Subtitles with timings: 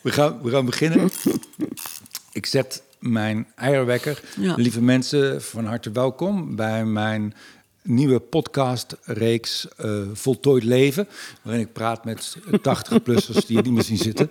[0.00, 1.10] We gaan, we gaan beginnen.
[2.32, 4.20] Ik zet mijn eierwekker.
[4.40, 4.54] Ja.
[4.54, 7.34] Lieve mensen, van harte welkom bij mijn
[7.82, 11.08] nieuwe podcastreeks eh Voltooid Leven.
[11.42, 14.30] Waarin ik praat met 80-plussers die je niet meer zien zitten.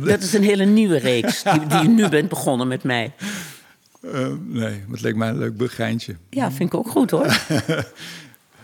[0.00, 3.12] Dat is een hele nieuwe reeks die, die je nu bent begonnen met mij.
[4.00, 6.16] Eh, nee, het leek mij een leuk begeintje.
[6.30, 7.36] Ja, vind ik ook goed hoor.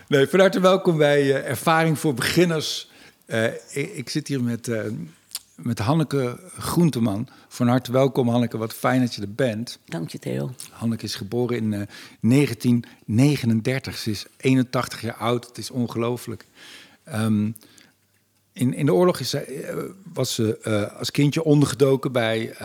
[0.09, 2.91] Nee, van harte welkom bij eh, Ervaring voor Beginners.
[3.27, 4.81] Eh, ik, ik zit hier met, eh,
[5.55, 7.29] met Hanneke Groenteman.
[7.49, 8.59] Van harte welkom, Hanneke.
[8.59, 9.79] Wat fijn dat je er bent.
[9.85, 10.55] Dank je, Theo.
[10.71, 11.81] Hanneke is geboren in eh,
[12.21, 13.99] 1939.
[13.99, 15.47] Ze is 81 jaar oud.
[15.47, 16.47] Het is ongelooflijk.
[17.05, 17.51] Ehm,
[18.53, 19.77] in, in de oorlog is eh,
[20.13, 22.57] was ze als kindje ondergedoken bij,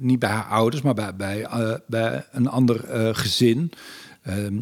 [0.00, 1.46] niet bij haar ouders, maar bij, bij,
[1.86, 3.72] bij een ander gezin.
[4.22, 4.60] Ehm,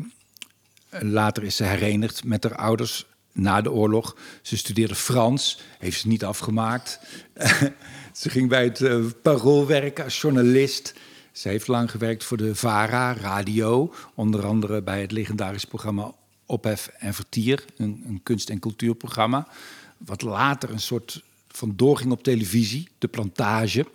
[0.90, 4.16] later is ze herenigd met haar ouders na de oorlog.
[4.42, 7.00] Ze studeerde Frans, heeft ze niet afgemaakt.
[8.20, 10.94] ze ging bij het eh, Parool werken als journalist.
[11.32, 13.94] Ze heeft lang gewerkt voor de VARA, radio.
[14.14, 16.12] Onder andere bij het legendarische programma
[16.46, 17.64] Ophef en Vertier.
[17.76, 19.48] Een, een kunst- en cultuurprogramma.
[19.96, 22.88] Wat later een soort van doorging op televisie.
[22.98, 23.86] De Plantage.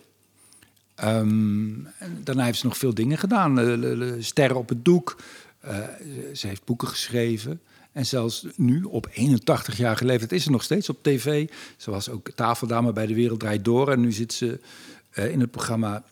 [0.94, 1.72] Ehm,
[2.22, 3.58] daarna heeft ze nog veel dingen gedaan.
[3.58, 5.16] Eh, Sterren op het doek.
[5.60, 5.78] Eh,
[6.32, 7.60] ze heeft boeken geschreven.
[7.92, 11.48] En zelfs nu, op 81 jaar leeftijd, is ze nog steeds op tv.
[11.76, 13.90] Ze was ook tafeldame bij De Wereld Draait Door.
[13.90, 14.60] En nu zit ze
[15.10, 16.04] eh, in het programma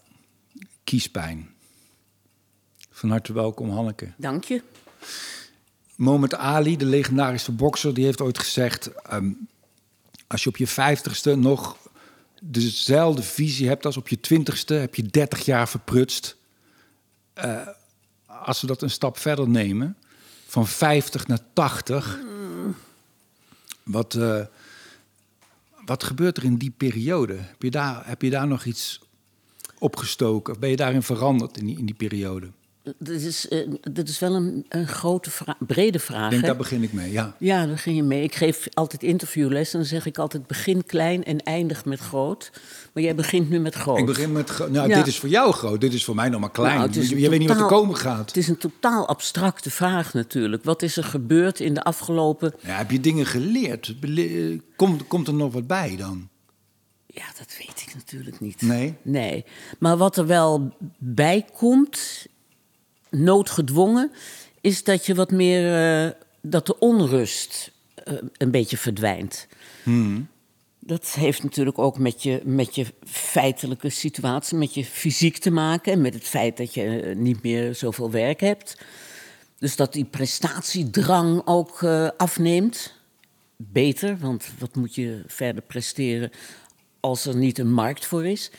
[0.84, 1.48] Kiespijn.
[2.90, 4.12] Van harte welkom, Hanneke.
[4.16, 4.62] Dank je.
[5.94, 8.92] Mohamed Ali, de legendarische bokser, die heeft ooit gezegd...
[8.92, 9.30] ehm,
[10.26, 11.76] als je op je vijftigste nog
[12.42, 14.74] dezelfde visie hebt als op je twintigste...
[14.74, 16.36] heb je 30 jaar verprutst.
[17.32, 17.66] Eh,
[18.26, 19.96] als we dat een stap verder nemen,
[20.48, 22.18] van 50 naar 80...
[23.82, 24.44] Wat, eh,
[25.84, 27.36] wat gebeurt er in die periode?
[27.36, 29.00] Heb je daar, heb je daar nog iets
[29.78, 30.52] opgestoken?
[30.52, 32.50] Of ben je daarin veranderd in die, in die periode?
[32.98, 33.66] Dit is, eh,
[34.04, 36.24] is wel een, een grote, vra- brede vraag.
[36.24, 36.48] Ik denk, hè?
[36.48, 37.36] daar begin ik mee, ja.
[37.38, 38.22] Ja, daar ging je mee.
[38.22, 42.50] Ik geef altijd interviewles en dan zeg ik altijd begin klein en eindig met groot.
[42.92, 43.98] Maar jij begint nu met groot.
[43.98, 44.96] Ik begin met, nou, Ja.
[44.96, 46.78] dit is voor jou groot, dit is voor mij nog maar klein.
[46.78, 48.26] Nou, je weet niet wat er komen gaat.
[48.26, 50.64] Het is een totaal abstracte vraag natuurlijk.
[50.64, 52.54] Wat is er gebeurd in de afgelopen...
[52.60, 53.94] Ja, heb je dingen geleerd?
[54.76, 56.28] Komt, komt er nog wat bij dan?
[57.06, 58.62] Ja, dat weet ik natuurlijk niet.
[58.62, 58.94] Nee?
[59.02, 59.44] Nee.
[59.78, 62.26] Maar wat er wel bij komt,
[63.10, 64.10] noodgedwongen,
[64.60, 65.74] is dat je wat meer.
[66.04, 66.10] eh,
[66.42, 69.46] dat de onrust eh, een beetje verdwijnt.
[70.78, 75.92] Dat heeft natuurlijk ook met je, met je feitelijke situatie, met je fysiek te maken.
[75.92, 78.76] En met het feit dat je eh, niet meer zoveel werk hebt.
[79.58, 81.84] Dus dat die prestatiedrang ook
[82.16, 82.94] afneemt.
[83.56, 86.30] Beter, want wat moet je verder presteren
[87.00, 88.50] als er niet een markt voor is.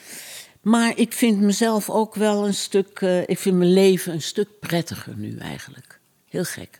[0.69, 3.01] Maar ik vind mezelf ook wel een stuk.
[3.01, 5.99] eh, ik vind mijn leven een stuk prettiger nu eigenlijk.
[6.27, 6.79] Heel gek.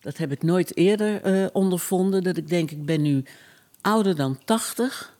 [0.00, 2.22] Dat heb ik nooit eerder eh, ondervonden.
[2.22, 3.24] Dat ik denk, ik ben nu
[3.80, 5.16] ouder dan 80.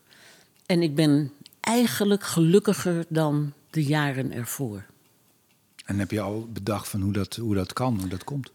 [0.67, 4.85] En ik ben eigenlijk gelukkiger dan de jaren ervoor.
[5.85, 8.51] En heb je al bedacht van hoe dat, hoe dat kan, hoe dat komt?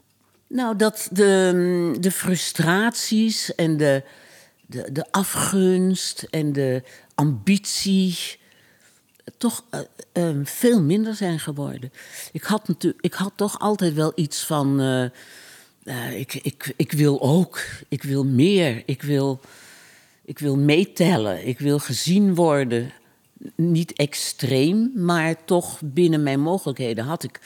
[0.47, 4.03] Nou, dat de, de frustraties en de,
[4.65, 6.83] de, de afgunst en de
[7.15, 8.41] ambitie
[9.37, 9.79] toch eh,
[10.11, 11.91] eh, veel minder zijn geworden.
[12.31, 14.79] Ik had, natu- ik had toch altijd wel iets van.
[14.79, 15.03] eh,
[15.83, 19.39] eh, ik, ik, ik wil ook, ik wil meer, ik wil,
[20.25, 22.91] ik wil meetellen, ik wil gezien worden.
[23.55, 27.39] Niet extreem, maar toch binnen mijn mogelijkheden had ik,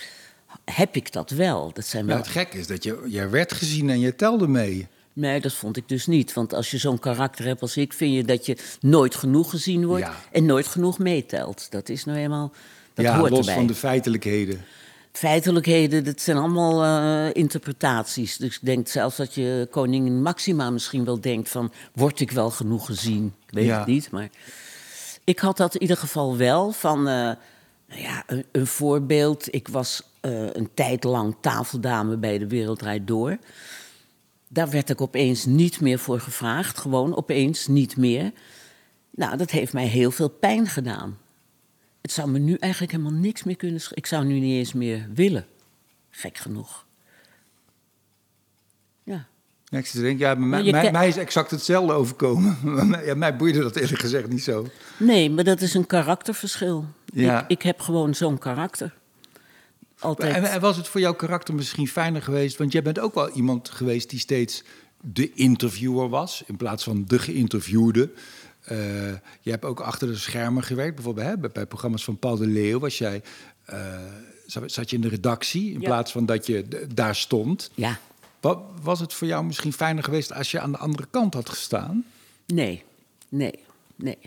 [0.65, 1.71] heb ik dat wel.
[1.73, 4.87] Dat zijn wel het gek is dat je, je werd gezien en je telde mee.
[5.17, 6.33] Nee, dat vond ik dus niet.
[6.33, 9.85] Want als je zo'n karakter hebt als ik, vind je dat je nooit genoeg gezien
[9.85, 10.15] wordt Ja.
[10.31, 11.67] en nooit genoeg meetelt.
[11.71, 12.51] Dat is nou eenmaal.
[12.93, 13.53] Dat ja, hoort los erbij.
[13.55, 14.61] van de feitelijkheden.
[15.11, 18.37] Feitelijkheden, dat zijn allemaal eh, interpretaties.
[18.37, 21.71] Dus ik denk zelfs dat je koningin Maxima misschien wel denkt van...
[21.93, 23.33] wordt ik wel genoeg gezien?
[23.47, 23.77] Ik weet Ja.
[23.77, 24.29] het niet, maar...
[25.23, 26.97] Ik had dat in ieder geval wel van...
[26.97, 27.13] eh,
[27.87, 29.53] nou ja, een, een voorbeeld.
[29.53, 33.37] Ik was eh, een tijd lang tafeldame bij De Wereld Draait Door.
[34.47, 36.77] Daar werd ik opeens niet meer voor gevraagd.
[36.77, 38.31] Gewoon opeens niet meer.
[39.09, 41.17] Nou, dat heeft mij heel veel pijn gedaan.
[42.01, 45.09] Het zou me nu eigenlijk helemaal niks meer kunnen Ik zou nu niet eens meer
[45.13, 45.45] willen.
[46.09, 46.85] Gek genoeg.
[49.03, 49.27] Ja.
[49.69, 52.57] Ja, ik zit te denken, ja, mij, mij, is exact hetzelfde overkomen.
[53.05, 54.67] Ja, mij boeide dat eerlijk gezegd niet zo.
[54.97, 56.85] Nee, maar dat is een karakterverschil.
[57.05, 57.41] Ja.
[57.41, 58.96] Ik, ik heb gewoon zo'n karakter.
[59.99, 60.35] Altijd.
[60.35, 62.57] En, en was het voor jouw karakter misschien fijner geweest?
[62.57, 64.63] Want jij bent ook wel iemand geweest die steeds
[65.01, 66.43] de interviewer was...
[66.45, 68.09] in plaats van de geïnterviewde.
[68.63, 68.77] eh,
[69.41, 70.95] je hebt ook achter de schermen gewerkt.
[70.95, 73.21] Bijvoorbeeld hè, bij, bij programma's van Paul de Leeuw was jij...
[73.65, 73.99] eh,
[74.65, 75.85] zat je in de redactie in Ja.
[75.87, 77.71] plaats van dat je daar stond.
[77.73, 77.99] Ja,
[78.39, 81.49] Wat, was het voor jou misschien fijner geweest als je aan de andere kant had
[81.49, 82.05] gestaan?
[82.45, 82.83] nee,
[83.29, 83.59] nee,
[83.95, 84.17] nee.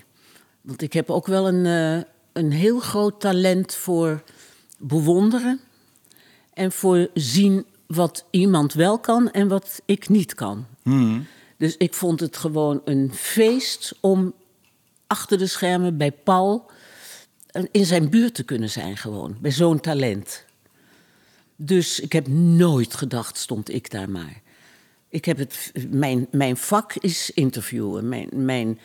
[0.60, 4.22] Want ik heb ook wel een, eh, een heel groot talent voor
[4.80, 5.60] bewonderen.
[6.52, 10.66] En voor zien wat iemand wel kan en wat ik niet kan.
[11.56, 14.34] Dus ik vond het gewoon een feest om
[15.06, 16.70] achter de schermen bij Paul
[17.46, 19.36] eh, in zijn buurt te kunnen zijn gewoon.
[19.40, 20.44] Bij zo'n talent.
[21.56, 24.40] Dus ik heb nooit gedacht, stond ik daar maar.
[25.08, 28.08] Ik heb het, mijn, mijn vak is interviewen.
[28.08, 28.80] Mijn, mijn,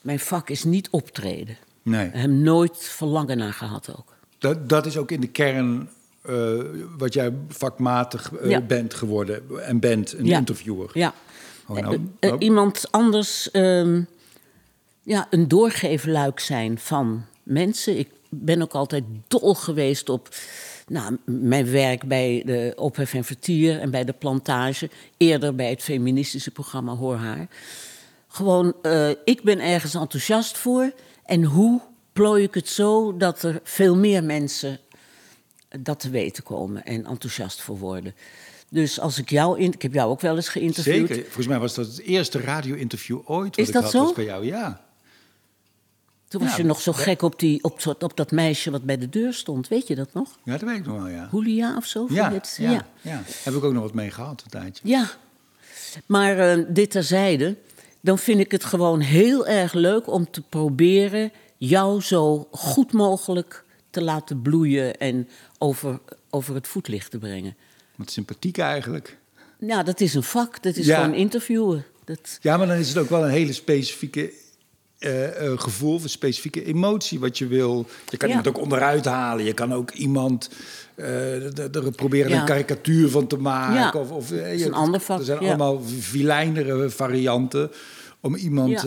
[0.00, 1.56] mijn vak is niet optreden.
[1.82, 2.06] Nee.
[2.06, 4.15] Ik heb nooit verlangen naar gehad ook.
[4.38, 5.88] Dat, dat is ook in de kern
[6.22, 6.52] eh,
[6.98, 8.60] wat jij vakmatig eh, Ja.
[8.60, 10.38] bent geworden en bent, een Ja.
[10.38, 10.90] interviewer.
[10.92, 11.14] Ja.
[11.68, 12.40] Oh, nou, Eh, nou.
[12.42, 14.02] iemand anders, ehm,
[15.02, 17.98] ja, een doorgeefluik zijn van mensen.
[17.98, 20.28] Ik ben ook altijd dol geweest op
[20.86, 24.90] nou, mijn werk bij de Ophef en Vertier en bij de Plantage.
[25.16, 27.48] Eerder bij het feministische programma Hoor Haar.
[28.28, 28.74] Gewoon,
[29.24, 30.92] ik ben ergens enthousiast voor.
[31.24, 31.80] En hoe
[32.16, 34.78] plooi ik het zo dat er veel meer mensen
[35.80, 38.14] dat te weten komen en enthousiast voor worden.
[38.68, 41.08] Dus als ik jou in, ik heb jou ook wel eens geïnterviewd.
[41.08, 41.24] Zeker.
[41.24, 43.56] Volgens mij was dat het eerste radio-interview ooit.
[43.56, 44.02] Wat Is ik dat had, zo?
[44.02, 44.84] Was bij jou, ja.
[46.28, 48.98] Toen was Ja, je nog zo gek op, die, op, op dat meisje wat bij
[48.98, 49.68] de deur stond.
[49.68, 50.38] Weet je dat nog?
[50.44, 51.28] Ja, dat weet ik nog wel, ja.
[51.32, 52.06] Julia of zo?
[52.10, 52.62] Ja, ze?
[52.62, 52.86] ja, ja.
[53.00, 53.22] ja.
[53.42, 54.88] Heb ik ook nog wat mee gehad, een tijdje.
[54.88, 55.10] Ja.
[56.06, 57.56] Maar eh, dit terzijde,
[58.00, 63.64] dan vind ik het gewoon heel erg leuk om te proberen jou zo goed mogelijk
[63.90, 65.98] te laten bloeien en over,
[66.30, 67.56] over het voetlicht te brengen.
[67.96, 69.18] Wat sympathiek eigenlijk.
[69.58, 71.00] Nou, dat is een vak, dat is Ja.
[71.00, 71.84] gewoon interviewen.
[72.04, 74.32] Dat, Ja, maar dan is het ook wel een hele specifieke
[74.98, 77.86] eh, eh, gevoel, of een specifieke emotie wat je wil.
[78.08, 78.36] Je kan Ja.
[78.36, 79.44] iemand ook onderuit halen.
[79.44, 80.50] Je kan ook iemand
[80.94, 82.40] eh, er- er proberen Ja.
[82.40, 83.74] een karikatuur van te maken.
[83.74, 87.70] Ja, Of, of, dat is je- een ander vak, Er zijn allemaal vileinere varianten
[88.20, 88.80] om iemand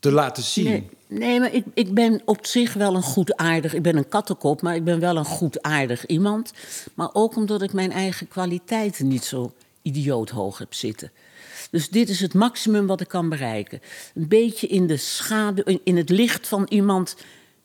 [0.00, 0.64] te laten zien.
[0.64, 3.74] Nee, nee maar ik, ik ben op zich wel een goedaardig...
[3.74, 6.52] Ik ben een kattenkop, maar ik ben wel een goedaardig iemand.
[6.94, 9.52] Maar ook omdat ik mijn eigen kwaliteiten niet zo
[9.82, 11.12] idioot hoog heb zitten.
[11.70, 13.80] Dus dit is het maximum wat ik kan bereiken.
[14.14, 17.16] Een beetje in de schaduw, in, in het licht van iemand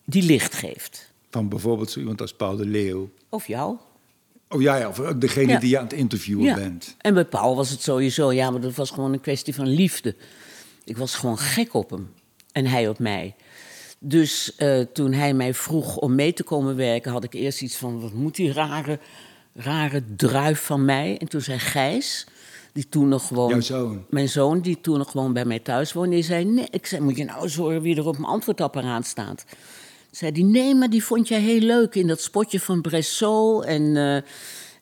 [0.06, 1.12] die licht geeft.
[1.30, 3.10] Van bijvoorbeeld zo iemand als Paul de Leeuw.
[3.30, 3.78] Of jou.
[4.50, 5.60] Oh ja, ja of degene Ja.
[5.60, 6.56] die je aan het interviewen Ja.
[6.56, 6.95] bent.
[6.98, 10.16] En bij Paul was het sowieso, ja, maar dat was gewoon een kwestie van liefde.
[10.84, 12.10] Ik was gewoon gek op hem.
[12.54, 13.36] En hij op mij.
[14.00, 17.76] Dus eh, toen hij mij vroeg om mee te komen werken, had ik eerst iets
[17.76, 19.00] van: wat moet die rare,
[19.54, 21.18] rare druif van mij?
[21.18, 22.26] En toen zei Gijs,
[22.74, 23.50] die toen nog gewoon.
[23.50, 24.06] Jouw zoon.
[24.10, 27.02] Mijn zoon, die toen nog gewoon bij mij thuis woonde, die zei: Nee, ik zei:
[27.02, 29.46] Moet je nou horen wie er op mijn antwoordapparaat staat?
[30.12, 33.98] Zei die: Nee, maar die vond jij heel leuk in dat spotje van Bressot en.
[33.98, 34.22] eh,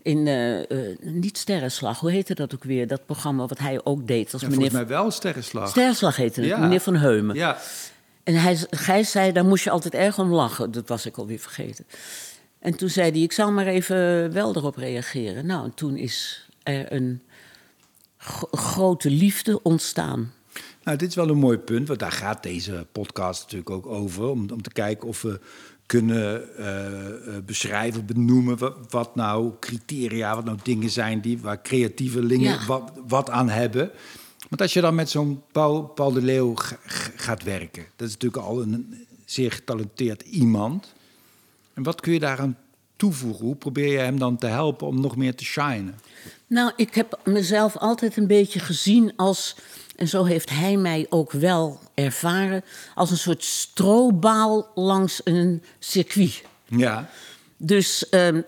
[0.04, 0.60] in, eh,
[0.90, 2.88] eh, niet Sterrenslag, hoe heette dat ook weer?
[2.88, 4.70] Dat programma wat hij ook deed als Ja, meneer...
[4.70, 5.70] volgens mij wel Sterrenslag.
[5.70, 6.58] Sterrenslag heette het, Ja.
[6.60, 7.36] meneer Van Heumen.
[7.36, 7.58] Ja,
[8.24, 10.72] En hij, Gijs zei, daar moest je altijd erg om lachen.
[10.72, 11.86] Dat was ik alweer vergeten.
[12.60, 15.46] En toen zei hij, ik zal maar even wel erop reageren.
[15.46, 17.22] Nou, en toen is er een
[18.18, 20.34] gro- grote liefde ontstaan.
[20.84, 24.24] Nou, dit is wel een mooi punt, want daar gaat deze podcast natuurlijk ook over.
[24.30, 25.40] Om, om te kijken of we
[25.92, 28.58] kunnen eh, eh, beschrijven, benoemen
[28.90, 32.66] wat, nou criteria, wat nou dingen zijn die, waar creatievelingen Ja.
[32.66, 33.92] wat, wat aan hebben.
[34.50, 38.08] Want als je dan met zo'n Paul, Paul de Leeuw ga- ga- gaat werken, dat
[38.08, 40.94] is natuurlijk al een zeer getalenteerd iemand.
[41.74, 42.58] En wat kun je daaraan
[42.96, 43.46] toevoegen?
[43.46, 46.00] Hoe probeer je hem dan te helpen om nog meer te shinen?
[46.48, 49.56] Nou, ik heb mezelf altijd een beetje gezien als,
[50.02, 52.64] en zo heeft hij mij ook wel ervaren,
[52.96, 56.42] als een soort strobaal langs een circuit.
[56.66, 57.10] Ja,
[57.58, 58.42] Dus ehm,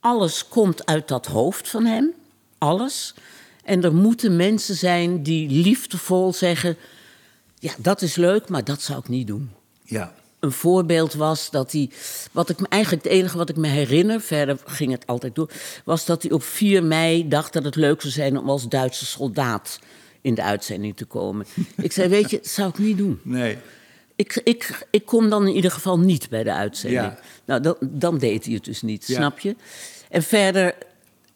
[0.00, 2.12] alles komt uit dat hoofd van hem.
[2.58, 3.14] Alles.
[3.64, 6.76] En er moeten mensen zijn die liefdevol zeggen:
[7.58, 9.50] Ja, dat is leuk, maar dat zou ik niet doen.
[9.82, 10.14] ja.
[10.40, 11.90] Een voorbeeld was dat hij.
[12.32, 15.50] Wat ik me, eigenlijk het enige wat ik me herinner, verder ging het altijd door.
[15.84, 19.06] was dat hij op 4 mei dacht dat het leuk zou zijn om als Duitse
[19.06, 19.78] soldaat
[20.20, 21.46] in de uitzending te komen.
[21.76, 23.20] Ik zei: Weet je, dat zou ik niet doen.
[23.22, 23.58] Nee.
[24.16, 27.02] Ik, ik, ik kom dan in ieder geval niet bij de uitzending.
[27.02, 27.18] Ja.
[27.44, 29.14] Nou, dan, dan deed hij het dus niet, Ja.
[29.14, 29.56] snap je?
[30.10, 30.74] En verder,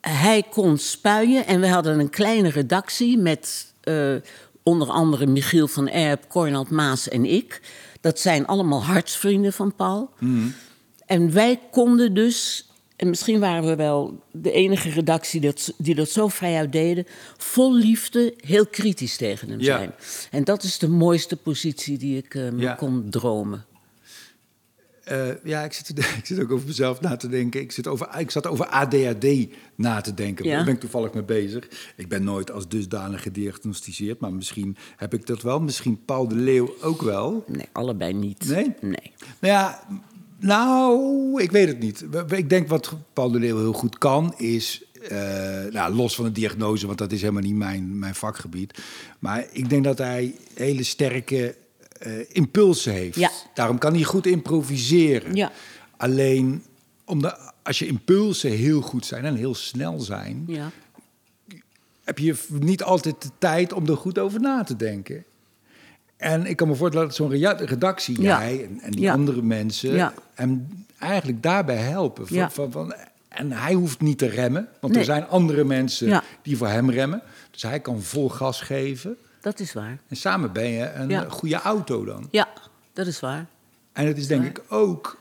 [0.01, 4.15] hij kon spuien en we hadden een kleine redactie met eh,
[4.63, 7.61] onder andere Michiel van Erp, Cornald Maas en ik.
[8.01, 10.11] Dat zijn allemaal hartsvrienden van Paul.
[11.07, 12.67] En wij konden dus
[13.03, 17.07] En misschien waren we wel de enige redactie die dat, die dat zo vrijuit deden.
[17.37, 19.77] Vol liefde, heel kritisch tegen hem Ja.
[19.77, 19.93] zijn.
[20.31, 22.75] En dat is de mooiste positie die ik eh, Ja.
[22.75, 23.65] kon dromen.
[25.05, 27.61] Eh, ja, ik zit, ik zit ook over mezelf na te denken.
[27.61, 29.27] Ik, zit over, ik zat over ADHD
[29.75, 30.45] na te denken.
[30.45, 30.57] Ja.
[30.57, 31.69] Daar ben ik toevallig mee bezig.
[31.97, 35.61] Ik ben nooit als dusdanig gediagnosticeerd, maar misschien heb ik dat wel.
[35.61, 37.45] Misschien Paul de Leeuw ook wel.
[37.47, 38.49] Nee, allebei niet.
[38.49, 38.73] Nee?
[38.81, 39.13] Nee.
[39.41, 39.83] Nou ja,
[40.43, 42.05] nou, ik weet het niet.
[42.29, 44.85] Ik denk wat Paul de Leeuw heel goed kan, is...
[45.09, 45.19] eh,
[45.71, 48.83] nou, los van de diagnose, want dat is helemaal niet mijn, mijn vakgebied.
[49.19, 51.57] Maar ik denk dat hij hele sterke
[51.99, 53.19] eh, impulsen heeft.
[53.19, 53.31] Ja.
[53.55, 55.35] Daarom kan hij goed improviseren.
[55.35, 55.53] Ja.
[55.97, 56.65] Alleen,
[57.05, 60.45] omdat, als je impulsen heel goed zijn en heel snel zijn...
[60.47, 60.71] Ja.
[62.05, 65.25] heb je niet altijd de tijd om er goed over na te denken.
[66.23, 67.31] En ik kan me voorstellen dat zo'n
[67.67, 68.39] redactie, Ja.
[68.41, 69.13] jij en, en die Ja.
[69.13, 70.15] andere mensen, Ja.
[70.35, 72.27] hem eigenlijk daarbij helpen.
[72.27, 72.95] Van, van, van,
[73.29, 75.03] en hij hoeft niet te remmen, want Nee.
[75.03, 77.23] er zijn andere mensen die voor hem remmen.
[77.51, 79.17] Dus hij kan vol gas geven.
[79.41, 79.99] Dat is waar.
[80.09, 82.29] En samen ben je een goede auto dan.
[82.31, 82.49] Ja,
[82.93, 83.47] dat is waar.
[83.93, 84.51] En het is denk Waar.
[84.51, 85.19] ik ook,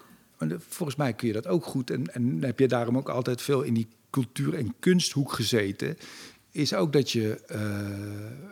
[0.69, 1.89] volgens mij kun je dat ook goed.
[1.91, 5.97] En, en heb je daarom ook altijd veel in die cultuur- en kunsthoek gezeten.
[6.51, 7.59] Is ook dat je, eh,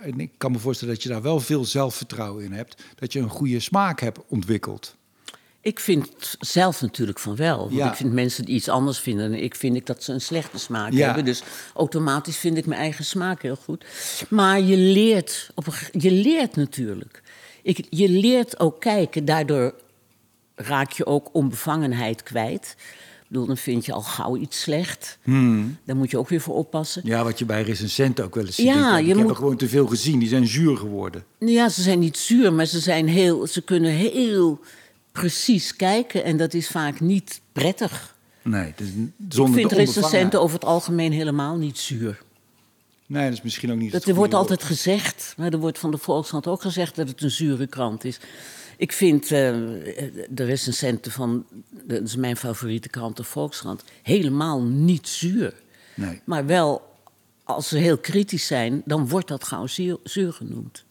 [0.08, 2.84] en ik kan me voorstellen dat je daar wel veel zelfvertrouwen in hebt.
[2.96, 4.96] Dat je een goede smaak hebt ontwikkeld.
[5.62, 7.58] Ik vind zelf natuurlijk van wel.
[7.58, 7.89] Want Ja.
[7.91, 9.34] ik vind mensen die iets anders vinden.
[9.34, 11.06] Ik vind ik dat ze een slechte smaak Ja.
[11.06, 11.25] hebben.
[11.25, 11.44] Dus
[11.75, 13.86] automatisch vind ik mijn eigen smaak heel goed.
[14.29, 17.22] Maar je leert, op een, je leert natuurlijk.
[17.63, 19.25] Ik, je leert ook kijken.
[19.25, 19.74] Daardoor
[20.56, 22.75] raak je ook onbevangenheid kwijt.
[23.29, 25.17] Bedoel, dan vind je al gauw iets slecht.
[25.83, 27.01] Daar moet je ook weer voor oppassen.
[27.05, 28.65] Ja, wat je bij recensenten ook wel eens ziet.
[28.65, 30.19] Ja, ik, je ik heb moet- er gewoon te veel gezien.
[30.19, 31.24] Die zijn zuur geworden.
[31.39, 34.59] Ja, ze zijn niet zuur, maar ze, zijn heel, ze kunnen heel
[35.12, 36.24] precies kijken.
[36.24, 38.15] En dat is vaak niet prettig.
[38.43, 38.86] Nee, is
[39.29, 42.21] zonder ik vind recensenten over het algemeen helemaal niet zuur.
[43.05, 45.91] Nee, dat is misschien ook niet Dat er wordt altijd gezegd, maar er wordt van
[45.91, 48.19] de Volkskrant ook gezegd dat het een zure krant is.
[48.79, 49.29] Ik vind eh,
[50.29, 55.53] de recensenten van, dat is mijn favoriete krant, de Volkskrant, helemaal niet zuur.
[55.95, 56.21] Nee.
[56.24, 56.95] Maar wel,
[57.43, 60.86] als ze heel kritisch zijn, dan wordt dat gauw zuur, zuur genoemd.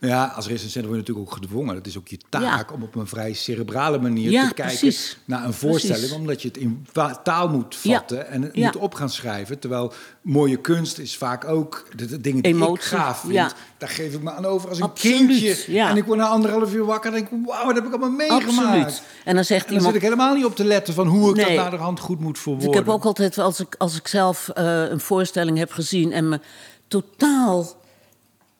[0.00, 1.74] Ja, als recensent word je natuurlijk ook gedwongen.
[1.74, 2.74] Dat is ook je taak Ja.
[2.74, 5.18] om op een vrij cerebrale manier Ja, te kijken precies.
[5.24, 5.98] naar een voorstelling.
[5.98, 6.16] Precies.
[6.18, 6.86] Omdat je het in
[7.22, 7.96] taal moet Ja.
[7.98, 9.58] vatten en het moet op gaan schrijven.
[9.58, 13.54] Terwijl mooie kunst is vaak ook de, de dingen die ik gaaf vind.
[13.78, 15.80] Daar geef ik me aan over als een Absoluut, kindje.
[15.80, 18.10] En ik word na anderhalf uur wakker en denk ik, wauw, wat heb ik allemaal
[18.10, 18.48] meegemaakt.
[18.84, 19.02] Absoluut.
[19.24, 21.30] En dan zegt En dan iemand, zit ik helemaal niet op te letten van hoe
[21.30, 21.56] ik dat Nee.
[21.56, 22.68] naderhand goed moet Dus verwoorden.
[22.68, 26.28] ik heb ook altijd, als ik, als ik zelf eh, een voorstelling heb gezien en
[26.28, 26.40] me
[26.88, 27.66] totaal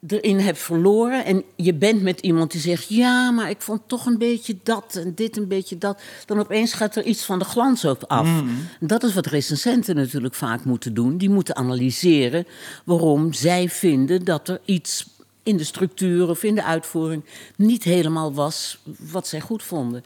[0.07, 1.25] erin heb verloren.
[1.25, 4.97] En je bent met iemand die zegt: Ja, maar ik vond toch een beetje dat
[4.97, 6.01] en dit een beetje dat.
[6.27, 8.43] Dan opeens gaat er iets van de glans ook af.
[8.81, 11.19] Dat is wat recensenten natuurlijk vaak moeten doen.
[11.19, 12.47] Die moeten analyseren
[12.85, 15.07] waarom zij vinden dat er iets
[15.43, 17.25] in de structuur of in de uitvoering
[17.57, 18.79] niet helemaal was
[19.11, 20.05] wat zij goed vonden.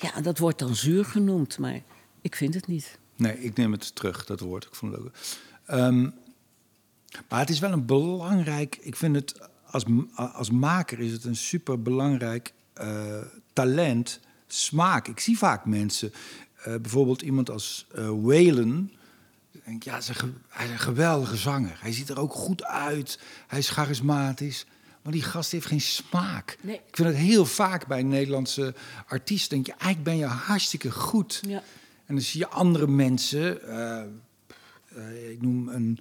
[0.00, 1.80] Ja, dat wordt dan zuur genoemd, maar
[2.20, 2.98] ik vind het niet.
[3.16, 4.64] Nee, ik neem het terug, dat woord.
[4.64, 5.38] Ik vond het.
[5.66, 6.08] Ehm,
[7.28, 8.78] maar het is wel een belangrijk.
[8.80, 9.34] Ik vind het
[9.66, 12.52] als, als maker is het een super belangrijk
[13.52, 15.08] talent, smaak.
[15.08, 16.12] Ik zie vaak mensen,
[16.62, 18.92] eh, bijvoorbeeld iemand als eh Waylon.
[19.52, 21.76] Ik denk, ja, hij is, een, geweldige zanger.
[21.80, 23.20] Hij ziet er ook goed uit.
[23.46, 24.66] Hij is charismatisch.
[25.02, 26.58] Maar die gast heeft geen smaak.
[26.60, 26.74] Nee.
[26.74, 28.74] Ik vind het heel vaak bij Nederlandse
[29.06, 29.50] artiesten.
[29.50, 31.40] Denk je, eigenlijk ben je hartstikke goed.
[31.46, 31.62] Ja.
[32.06, 34.02] En dan zie je andere mensen, eh,
[34.88, 35.98] eh, ik noem een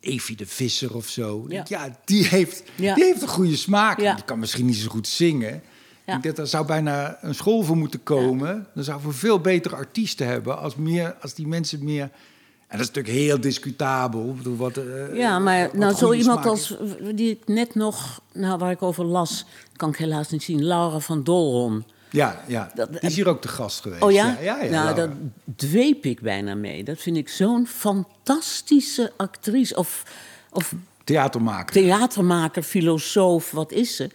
[0.00, 1.44] Evie de Visser of zo.
[1.48, 1.96] Ja.
[2.04, 2.94] Die, heeft, Ja.
[2.94, 4.00] die heeft een goede smaak.
[4.00, 4.14] Ja.
[4.14, 5.62] Die kan misschien niet zo goed zingen.
[6.06, 8.66] Ik denk, daar zou bijna een school voor moeten komen.
[8.74, 12.02] Dan zouden we veel betere artiesten hebben als, meer, als die mensen meer...
[12.02, 14.28] En dat is natuurlijk heel discutabel.
[14.28, 16.76] Ik bedoel, wat, eh, Ja, maar wat nou, zo iemand als
[17.14, 19.44] die ik net nog, nou, waar ik over las,
[19.76, 21.84] kan ik helaas niet zien, Laura van Dolron.
[22.10, 22.70] Ja, ja.
[22.74, 24.02] Dat- die is hier ook te gast geweest.
[24.02, 24.26] Oh ja?
[24.26, 24.94] Ja, ja, ja, nou, Laura.
[24.94, 25.10] daar
[25.56, 26.84] dweep ik bijna mee.
[26.84, 29.76] Dat vind ik zo'n fantastische actrice.
[29.76, 30.02] Of,
[30.50, 30.72] of
[31.04, 31.72] Theatermaker.
[31.74, 34.10] theatermaker, filosoof, wat is ze?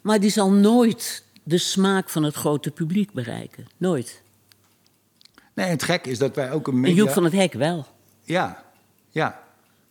[0.00, 3.66] Maar die zal nooit de smaak van het grote publiek bereiken.
[3.76, 4.22] Nooit.
[5.54, 6.96] Nee, het gek is dat wij ook een En media...
[6.96, 7.86] Joep van het Hek wel.
[8.22, 8.64] Ja,
[9.10, 9.42] ja.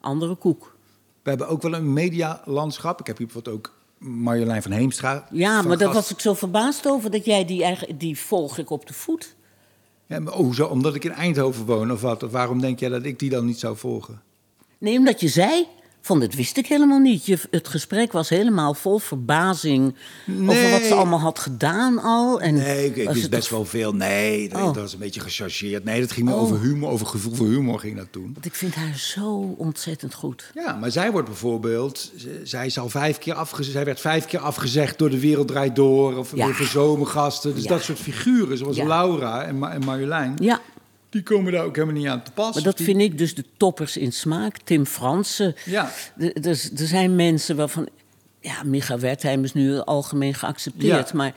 [0.01, 0.75] Andere koek.
[1.23, 2.99] We hebben ook wel een medialandschap.
[2.99, 5.27] Ik heb hier bijvoorbeeld ook Marjolein van Heemstra.
[5.31, 8.57] Ja, van maar daar was ik zo verbaasd over dat jij die, eigen- die volg
[8.57, 9.35] ik op de voet.
[10.05, 12.23] Ja, maar oh, zo, omdat ik in Eindhoven woon of wat?
[12.23, 14.21] Of waarom denk jij dat ik die dan niet zou volgen?
[14.77, 15.67] Nee, omdat je zei
[16.07, 17.25] Van dit wist ik helemaal niet.
[17.25, 19.95] Je, het gesprek was helemaal vol verbazing
[20.41, 22.41] over wat ze allemaal had gedaan al.
[22.41, 23.93] En Nee, ik, wist best wel veel.
[23.93, 24.65] Nee, dat, Oh.
[24.65, 25.83] dat was een beetje gechargeerd.
[25.83, 26.41] Nee, dat ging meer Oh.
[26.41, 28.29] over humor, over gevoel voor humor ging dat toen.
[28.33, 30.51] Want ik vind haar zo ontzettend goed.
[30.53, 32.11] Ja, maar zij wordt bijvoorbeeld,
[32.43, 35.75] zij is al vijf keer afgezegd, zij werd vijf keer afgezegd door de Wereld Draait
[35.75, 36.45] Door of Ja.
[36.45, 37.53] door zomergasten.
[37.55, 37.69] Dus Ja.
[37.69, 38.85] dat soort figuren, zoals Ja.
[38.85, 40.61] Laura en, Ma en Marjolein, Ja,
[41.17, 42.53] die komen daar ook helemaal niet aan te pas.
[42.53, 44.57] maar dat Die- vind ik dus de toppers in smaak.
[44.63, 45.55] Tim Fransen.
[45.65, 45.91] Ja.
[46.17, 46.47] Er, er,
[46.77, 47.87] er zijn mensen waarvan...
[48.41, 51.09] Ja, Micha Wertheim is nu algemeen geaccepteerd.
[51.09, 51.15] Ja.
[51.15, 51.33] Maar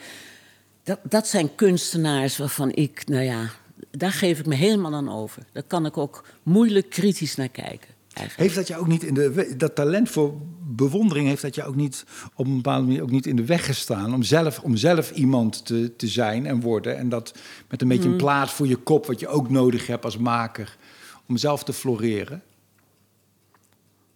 [0.83, 3.09] dat, dat zijn kunstenaars waarvan ik...
[3.09, 3.51] Nou ja,
[3.91, 5.43] daar geef ik me helemaal aan over.
[5.53, 7.89] Daar kan ik ook moeilijk kritisch naar kijken.
[8.13, 8.37] Eigenlijk.
[8.39, 10.35] Heeft dat je ook niet in de dat talent voor
[10.77, 13.65] bewondering heeft dat je ook niet op een bepaalde manier ook niet in de weg
[13.67, 17.35] gestaan om zelf om zelf iemand te, te zijn en worden en dat
[17.69, 18.11] met een beetje Mm.
[18.13, 20.77] een plaat voor je kop wat je ook nodig hebt als maker
[21.27, 22.43] om zelf te floreren.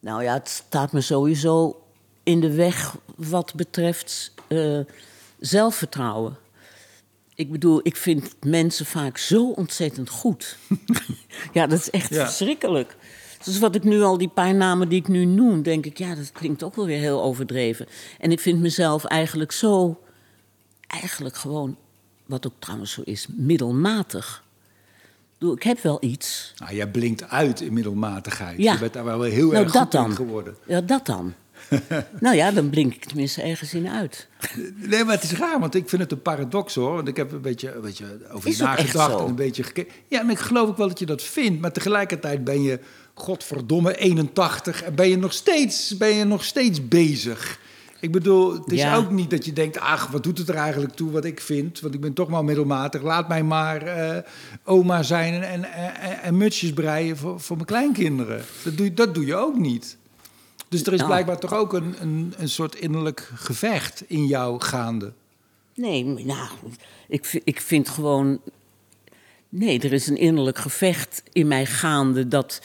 [0.00, 1.82] Nou ja, het staat me sowieso
[2.22, 4.78] in de weg wat betreft eh,
[5.38, 6.36] zelfvertrouwen.
[7.34, 10.58] Ik bedoel, ik vind mensen vaak zo ontzettend goed.
[11.52, 12.24] ja, dat is echt Ja.
[12.24, 12.96] verschrikkelijk.
[13.44, 16.14] Dus wat ik nu al, die paar namen die ik nu noem, denk ik, ja,
[16.14, 17.86] dat klinkt ook wel weer heel overdreven.
[18.18, 20.00] En ik vind mezelf eigenlijk zo,
[20.86, 21.76] eigenlijk gewoon,
[22.26, 24.42] wat ook trouwens zo is, middelmatig.
[25.38, 26.52] Ik heb wel iets.
[26.58, 28.58] Nou, jij blinkt uit in middelmatigheid.
[28.58, 28.72] Ja.
[28.72, 30.56] Je bent daar wel heel nou, erg dat goed in geworden.
[30.66, 31.34] Ja, dat dan.
[32.20, 34.28] nou ja, dan blink ik tenminste ergens in uit.
[34.74, 36.94] Nee, maar het is raar, want ik vind het een paradox hoor.
[36.94, 39.92] Want ik heb een beetje, een beetje over je nagedacht en een beetje gekeken.
[40.08, 41.60] Ja, maar ik geloof ook wel dat je dat vindt.
[41.60, 42.80] Maar tegelijkertijd ben je,
[43.14, 47.58] godverdomme, 81 en ben je nog steeds, ben je nog steeds bezig.
[48.00, 48.96] Ik bedoel, het is Ja.
[48.96, 51.80] ook niet dat je denkt, ach, wat doet het er eigenlijk toe wat ik vind?
[51.80, 53.02] Want ik ben toch wel middelmatig.
[53.02, 54.22] Laat mij maar eh,
[54.64, 58.42] oma zijn en, en, en, mutsjes breien voor, voor mijn kleinkinderen.
[58.64, 59.96] Dat doe, je- dat doe je ook niet.
[60.68, 61.10] Dus er is Nou.
[61.10, 65.12] blijkbaar toch ook een, een, een soort innerlijk gevecht in jou gaande.
[65.74, 66.48] Nee, nou,
[67.08, 68.40] ik, ik vind gewoon.
[69.48, 72.28] Nee, er is een innerlijk gevecht in mij gaande.
[72.28, 72.60] Dat.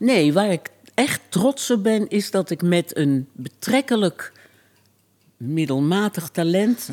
[0.00, 4.32] Nee, waar ik echt trots op ben, is dat ik met een betrekkelijk
[5.36, 6.88] middelmatig talent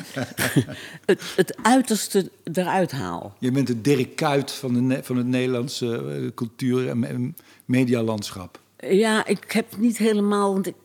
[1.05, 3.35] het, het uiterste eruit haal.
[3.39, 7.31] Je bent de Dirk Kuyt van, de, van het Nederlandse eh, cultuur- en me-
[7.65, 8.59] medialandschap.
[8.79, 10.53] Ja, ik heb niet helemaal.
[10.53, 10.75] Want ik,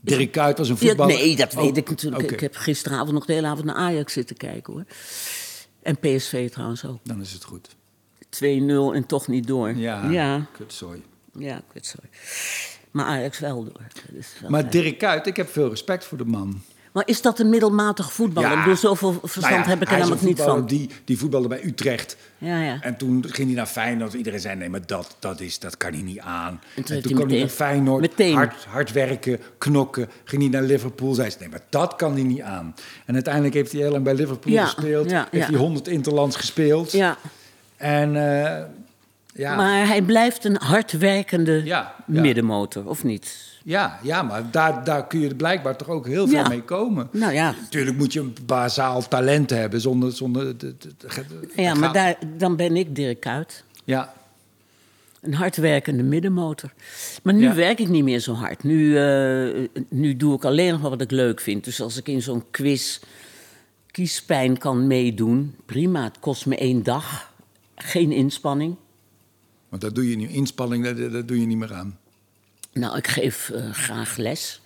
[0.00, 1.14] Dirk Kuyt was een Ja, voetballer.
[1.16, 2.30] nee, dat weet Oh, ik natuurlijk.
[2.30, 4.84] Ik heb gisteravond nog de hele avond naar Ajax zitten kijken hoor.
[5.82, 6.98] En PSV trouwens ook.
[6.98, 7.68] 2-0 Dan is het goed.
[8.94, 9.76] En toch niet door.
[9.76, 11.02] Ja, ja, kutzooi.
[11.38, 12.08] ja sorry.
[12.90, 13.82] Maar Ajax wel door.
[14.40, 14.72] Wel Maar fijn.
[14.72, 16.60] Dirk Kuyt, ik heb veel respect voor de man.
[16.92, 18.50] maar is dat een middelmatig voetballer?
[18.52, 20.66] Ik bedoel, zoveel verstand Nou ja, heb ik er namelijk niet van.
[20.66, 22.16] Die, die voetbalde bij Utrecht.
[22.38, 22.78] Ja, ja.
[22.80, 24.12] En toen ging hij naar Feyenoord.
[24.12, 26.60] Iedereen zei, nee, maar dat, dat, is, dat kan hij niet aan.
[26.76, 28.00] En toen hij kwam hij naar Feyenoord.
[28.00, 28.34] meteen.
[28.34, 30.08] Hard, hard werken, knokken.
[30.24, 31.14] Ging hij naar Liverpool.
[31.14, 32.74] Zei ze, nee, maar dat kan hij niet aan.
[33.06, 35.10] En uiteindelijk heeft hij heel lang bij Liverpool Ja, gespeeld.
[35.10, 35.50] ja, heeft ja.
[35.52, 36.92] hij 100 interlands gespeeld.
[36.92, 37.16] ja.
[37.78, 38.64] En eh,
[39.34, 42.20] ja, Maar hij blijft een hardwerkende Ja, ja.
[42.20, 43.46] middenmotor, of niet?
[43.64, 46.48] ja, ja, maar daar, daar kun je blijkbaar toch ook heel Ja.
[46.48, 47.08] mee komen.
[47.12, 50.12] Nou ja, Natuurlijk moet je een bazaal talent hebben zonder...
[50.12, 53.64] zonder de, de- de- ja maar daar, dan ben ik Dirk Kuyt.
[53.84, 54.12] Ja,
[55.20, 56.72] Een hardwerkende middenmotor.
[57.22, 57.54] Maar nu Ja.
[57.54, 58.62] werk ik niet meer zo hard.
[58.62, 61.64] Nu, eh, nu doe ik alleen nog maar wat ik leuk vind.
[61.64, 62.98] Dus als ik in zo'n quiz
[63.90, 66.04] kiespijn kan meedoen, prima.
[66.04, 67.27] Het kost me één dag.
[67.78, 68.76] Geen inspanning.
[69.68, 70.30] want dat doe je niet.
[70.30, 71.98] Inspanning, dat, dat doe je niet meer aan.
[72.72, 74.60] Nou, ik geef eh, graag les.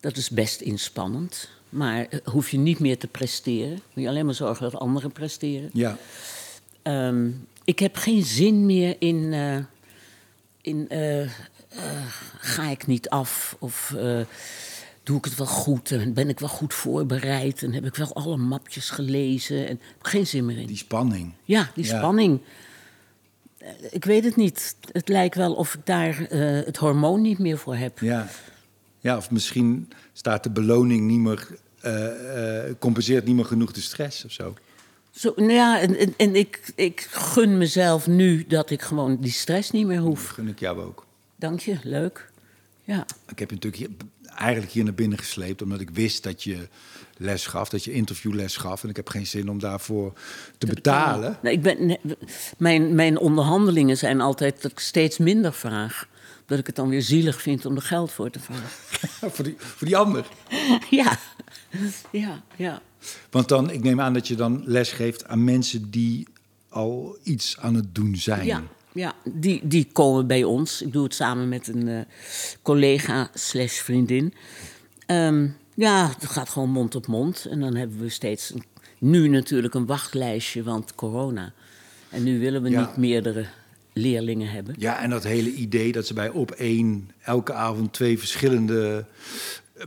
[0.00, 1.48] Dat is best inspannend.
[1.68, 3.70] Maar eh, hoef je niet meer te presteren.
[3.92, 5.70] Moet je alleen maar zorgen dat anderen presteren.
[5.72, 5.96] Ja.
[6.82, 7.30] Ehm,
[7.64, 9.32] ik heb geen zin meer in.
[9.32, 9.56] eh,
[10.60, 10.88] in
[12.38, 13.56] ga ik niet af?
[13.58, 13.94] Of
[15.08, 15.90] doe ik het wel goed?
[15.90, 17.62] En ben ik wel goed voorbereid?
[17.62, 19.56] En heb ik wel alle mapjes gelezen?
[19.68, 20.66] En heb geen zin meer in.
[20.66, 21.32] Die spanning.
[21.44, 21.98] Ja, die Ja.
[21.98, 22.40] spanning.
[23.58, 24.76] Eh, Ik weet het niet.
[24.92, 27.98] Het lijkt wel of ik daar eh, het hormoon niet meer voor heb.
[27.98, 28.28] Ja.
[29.00, 31.48] ja, of misschien staat de beloning niet meer...
[31.80, 34.54] eh, compenseert niet meer genoeg de stress of zo.
[35.10, 39.32] Zo, nou ja, en, en, en ik, ik gun mezelf nu dat ik gewoon die
[39.32, 40.28] stress niet meer Dat hoef.
[40.28, 41.06] gun ik jou ook.
[41.36, 42.30] Dank je, leuk.
[42.84, 43.06] Ja.
[43.28, 43.88] Ik heb natuurlijk
[44.38, 45.62] eigenlijk hier naar binnen gesleept...
[45.62, 46.68] omdat ik wist dat je
[47.16, 48.82] les gaf, dat je interviewles gaf...
[48.82, 50.12] en ik heb geen zin om daarvoor
[50.58, 51.38] te betalen.
[51.42, 51.98] Nou, ik ben, nee,
[52.58, 56.08] mijn, mijn onderhandelingen zijn altijd dat ik steeds minder vraag.
[56.46, 58.68] Dat ik het dan weer zielig vind om er geld voor te vragen.
[59.34, 60.26] voor, die, voor die ander.
[60.90, 61.18] ja,
[62.10, 62.82] ja, ja.
[63.30, 66.26] Want dan, ik neem aan dat je dan les geeft aan mensen die
[66.68, 68.46] al iets aan het doen zijn.
[68.46, 68.62] Ja,
[68.98, 70.82] ja die, die komen bij ons.
[70.82, 72.00] Ik doe het samen met een uh,
[72.62, 74.34] collega slash vriendin.
[75.06, 77.46] Um, ja, het gaat gewoon mond op mond.
[77.50, 78.62] En dan hebben we steeds een,
[78.98, 81.52] nu natuurlijk een wachtlijstje, want corona.
[82.10, 82.80] En nu willen we Ja.
[82.80, 83.46] niet meerdere
[83.92, 84.74] leerlingen hebben.
[84.78, 89.14] Ja, en dat hele idee dat ze bij op één elke avond twee verschillende eh,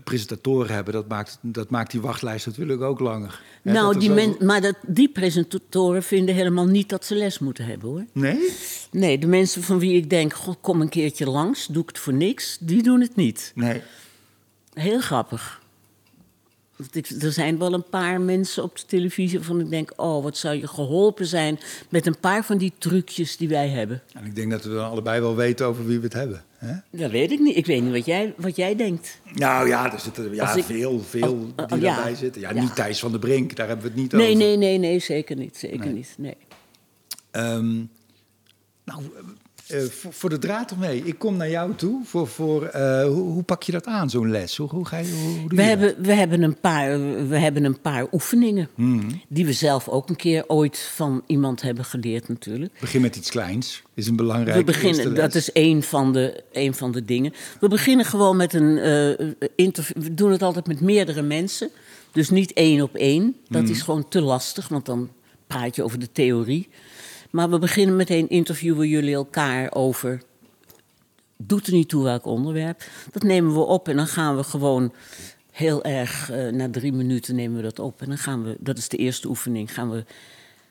[0.03, 3.41] presentatoren hebben, dat maakt, dat maakt die wachtlijst natuurlijk ook langer.
[3.61, 7.65] Hè, nou, die men, maar dat, die presentatoren vinden helemaal niet dat ze les moeten
[7.65, 8.05] hebben hoor.
[8.11, 8.49] Nee?
[8.91, 11.99] Nee, de mensen van wie ik denk, god, kom een keertje langs, doe ik het
[11.99, 13.51] voor niks, die doen het niet.
[13.55, 13.81] Nee.
[14.73, 15.60] Heel grappig.
[17.21, 20.55] Er zijn wel een paar mensen op de televisie waarvan ik denk, oh, wat zou
[20.55, 24.01] je geholpen zijn met een paar van die trucjes die wij hebben.
[24.13, 26.43] En ik denk dat we dan allebei wel weten over wie we het hebben.
[26.57, 26.73] Hè?
[26.91, 27.55] Dat weet ik niet.
[27.57, 29.19] Ik weet niet wat jij, wat jij denkt.
[29.33, 31.95] Nou ja, er zitten ja, ik- veel, veel als- die ja.
[31.95, 32.41] daarbij zitten.
[32.41, 32.61] Ja, Ja.
[32.61, 34.37] niet Thijs van der Brink, daar hebben we het niet Nee, over.
[34.37, 35.57] nee, nee, nee, zeker niet.
[35.57, 35.93] Zeker Nee.
[35.93, 36.15] niet.
[36.17, 36.37] Nee.
[37.31, 37.75] Ehm,
[38.85, 39.01] nou,
[39.71, 41.01] eh, voor, voor de draad ermee.
[41.03, 42.01] Ik kom naar jou toe.
[42.05, 44.57] Voor, voor, eh, hoe, hoe pak je dat aan, zo'n les?
[44.57, 47.37] Hoe, hoe ga je, hoe, hoe doe We je hebben, we, hebben een paar, we
[47.37, 48.69] hebben een paar oefeningen.
[48.75, 49.21] Hmm.
[49.27, 52.79] Die we zelf ook een keer ooit van iemand hebben geleerd, natuurlijk.
[52.79, 53.83] Begin met iets kleins.
[53.93, 57.33] Is een belangrijk We beginnen, dat is één van, de, één van de dingen.
[57.59, 60.03] We beginnen gewoon met een eh, interview.
[60.03, 61.69] We doen het altijd met meerdere mensen.
[62.11, 63.35] Dus niet één op één.
[63.47, 65.09] Dat is gewoon te lastig, want dan
[65.47, 66.69] praat je over de theorie.
[67.31, 70.21] Maar we beginnen meteen interviewen jullie elkaar over.
[71.37, 72.83] Doet er niet toe welk onderwerp.
[73.11, 74.93] Dat nemen we op en dan gaan we gewoon
[75.51, 76.29] heel erg.
[76.29, 78.01] eh, na drie minuten nemen we dat op.
[78.01, 80.05] En dan gaan we, dat is de eerste oefening, gaan we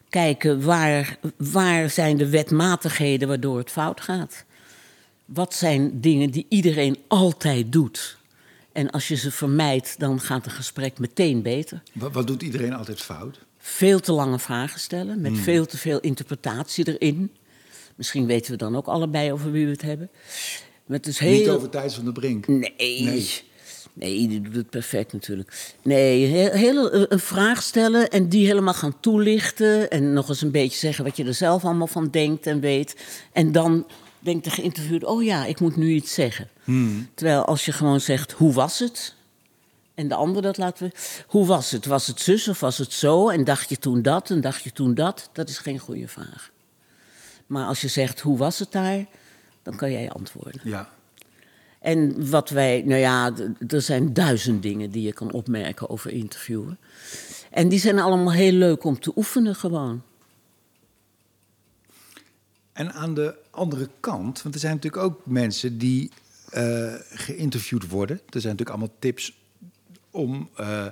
[0.09, 4.45] kijken waar, waar zijn de wetmatigheden waardoor het fout gaat.
[5.25, 8.19] Wat zijn dingen die iedereen altijd doet?
[8.73, 11.83] En als je ze vermijdt, dan gaat een gesprek meteen beter.
[11.93, 13.39] Wat, wat doet iedereen altijd fout?
[13.63, 17.31] Veel te lange vragen stellen, met veel te veel interpretatie erin.
[17.95, 20.11] Misschien weten we dan ook allebei over wie we het hebben.
[21.01, 21.39] Dus heel...
[21.39, 22.47] Niet over Thijs van der Brink.
[22.47, 22.73] Nee.
[22.79, 23.29] Nee.
[23.93, 24.29] nee.
[24.29, 25.73] die doet het perfect natuurlijk.
[25.83, 29.91] Nee, heel, heel- een- een vraag stellen en die helemaal gaan toelichten.
[29.91, 32.97] En nog eens een beetje zeggen wat je er zelf allemaal van denkt en weet.
[33.33, 33.87] En dan
[34.19, 36.49] denkt de geïnterviewde, oh ja, ik moet nu iets zeggen.
[37.15, 39.15] Terwijl als je gewoon zegt, hoe was het?
[40.01, 41.23] En de ander dat laten we.
[41.27, 41.87] Hoe was het?
[41.87, 43.29] Was het zus of was het zo?
[43.29, 45.31] En dacht je toen dat en dacht je toen dat?
[45.33, 46.51] Dat is geen goede vraag.
[47.47, 49.07] Maar als je zegt, hoe was het daar?
[49.63, 50.61] Dan kan jij antwoorden.
[50.65, 50.89] Ja.
[51.81, 53.33] En wat wij, nou ja,
[53.69, 56.79] er zijn duizend dingen die je kan opmerken over interviewen.
[57.51, 60.03] En die zijn allemaal heel leuk om te oefenen gewoon.
[62.73, 66.11] En aan de andere kant, want er zijn natuurlijk ook mensen die
[66.51, 68.17] eh, geïnterviewd worden.
[68.17, 69.40] Er zijn natuurlijk allemaal tips
[70.11, 70.87] om, eh,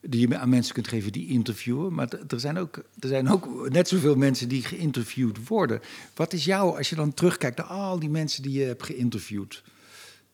[0.00, 1.94] die je aan mensen kunt geven die interviewen.
[1.94, 5.80] Maar er zijn, ook, er zijn ook net zoveel mensen die geïnterviewd worden.
[6.14, 9.62] Wat is jou, als je dan terugkijkt naar al die mensen die je hebt geïnterviewd...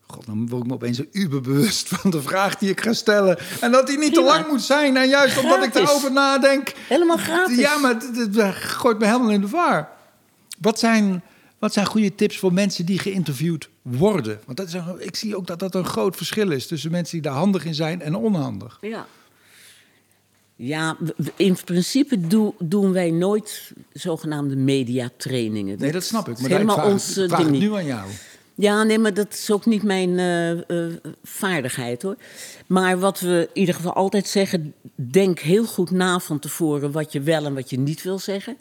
[0.09, 3.39] God, dan word ik me opeens een uberbewust van de vraag die ik ga stellen.
[3.61, 4.97] En dat die niet te lang moet zijn.
[4.97, 6.73] En juist omdat ik daarover nadenk...
[6.89, 7.57] Helemaal gratis.
[7.57, 9.89] Ja, maar het gooit me helemaal in de war.
[10.61, 11.23] Wat zijn,
[11.59, 14.41] wat zijn goede tips voor mensen die geïnterviewd worden?
[14.45, 17.13] Want dat is een, ik zie ook dat dat een groot verschil is tussen mensen
[17.13, 18.79] die daar handig in zijn en onhandig.
[18.81, 19.07] Ja.
[20.57, 20.97] Ja,
[21.37, 25.79] in principe doe- doen wij nooit zogenaamde mediatrainingen.
[25.79, 26.35] Nee, dat snap ik.
[26.35, 27.61] Maar ik helemaal ons eh, ik vraag niet.
[27.61, 28.11] nu aan jou.
[28.55, 32.17] Ja, nee, maar dat is ook niet mijn eh, eh, vaardigheid hoor.
[32.67, 37.13] Maar wat we in ieder geval altijd zeggen: denk heel goed na van tevoren wat
[37.13, 38.57] je wel en wat je niet wil zeggen.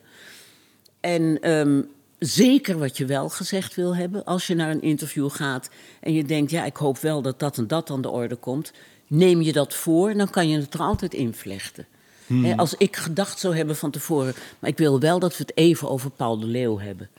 [0.99, 1.81] En ehm,
[2.25, 4.25] zeker wat je wel gezegd wil hebben.
[4.25, 7.57] Als je naar een interview gaat en je denkt: ja, ik hoop wel dat dat
[7.57, 8.71] en dat aan de orde komt.
[9.07, 11.85] Neem je dat voor, dan kan je het er altijd invlechten.
[12.27, 15.57] Hè, als ik gedacht zou hebben van tevoren, maar ik wil wel dat we het
[15.57, 17.09] even over Paul de Leeuw hebben.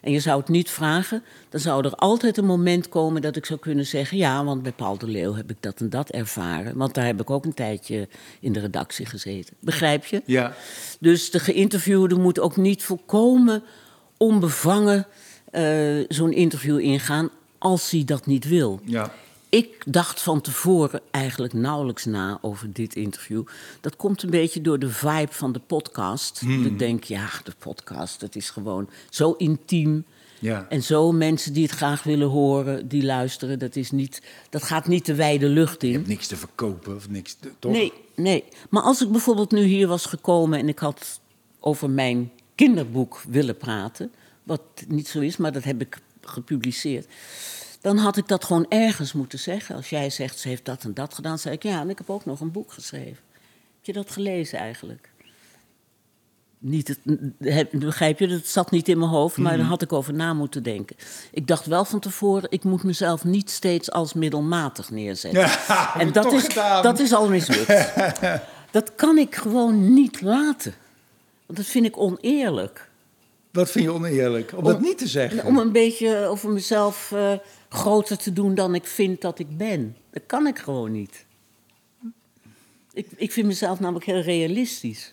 [0.00, 3.46] En je zou het niet vragen, dan zou er altijd een moment komen dat ik
[3.46, 6.76] zou kunnen zeggen: Ja, want bij Paul de Leeuw heb ik dat en dat ervaren.
[6.76, 8.08] Want daar heb ik ook een tijdje
[8.40, 9.54] in de redactie gezeten.
[9.60, 10.22] Begrijp je?
[10.26, 10.54] Ja.
[11.00, 13.62] Dus de geïnterviewde moet ook niet volkomen
[14.18, 15.06] onbevangen
[15.50, 18.80] eh, zo'n interview ingaan als hij dat niet wil.
[18.84, 19.12] Ja.
[19.48, 23.42] Ik dacht van tevoren eigenlijk nauwelijks na over dit interview.
[23.80, 26.40] Dat komt een beetje door de vibe van de podcast.
[26.40, 30.04] Dat ik denk, ja, de podcast, dat is gewoon zo intiem.
[30.38, 30.66] Ja.
[30.68, 33.58] En zo mensen die het graag willen horen, die luisteren.
[33.58, 35.88] Dat, is niet, dat gaat niet de wijde lucht in.
[35.88, 37.72] Je hebt niks te verkopen of niks te, toch?
[37.72, 38.44] Nee, nee.
[38.70, 41.20] Maar als ik bijvoorbeeld nu hier was gekomen en ik had
[41.60, 42.30] over mijn
[42.64, 47.06] kinderboek willen praten, wat niet zo is, maar dat heb ik gepubliceerd,
[47.80, 49.74] dan had ik dat gewoon ergens moeten zeggen.
[49.76, 52.10] Als jij zegt, ze heeft dat en dat gedaan, zei ik, ja, en ik heb
[52.10, 53.22] ook nog een boek geschreven.
[53.74, 55.10] Heb je dat gelezen eigenlijk?
[56.60, 56.98] niet het,
[57.38, 59.60] heb- begrijp je, dat zat niet in mijn hoofd, maar Mhm.
[59.60, 60.96] daar had ik over na moeten denken.
[61.32, 65.40] Ik dacht wel van tevoren, ik moet mezelf niet steeds als middelmatig neerzetten.
[65.40, 66.82] Ja, en dat is, gedaan.
[66.82, 67.92] dat is al mislukt.
[68.70, 70.74] dat kan ik gewoon niet laten.
[71.48, 72.90] Want dat vind ik oneerlijk.
[73.50, 74.52] Wat vind je oneerlijk?
[74.56, 75.44] Om dat niet te zeggen.
[75.44, 77.32] Om een beetje over mezelf eh,
[77.68, 79.96] groter te doen dan ik vind dat ik ben.
[80.10, 81.24] Dat kan ik gewoon niet.
[82.92, 85.12] Ik, ik vind mezelf namelijk heel realistisch.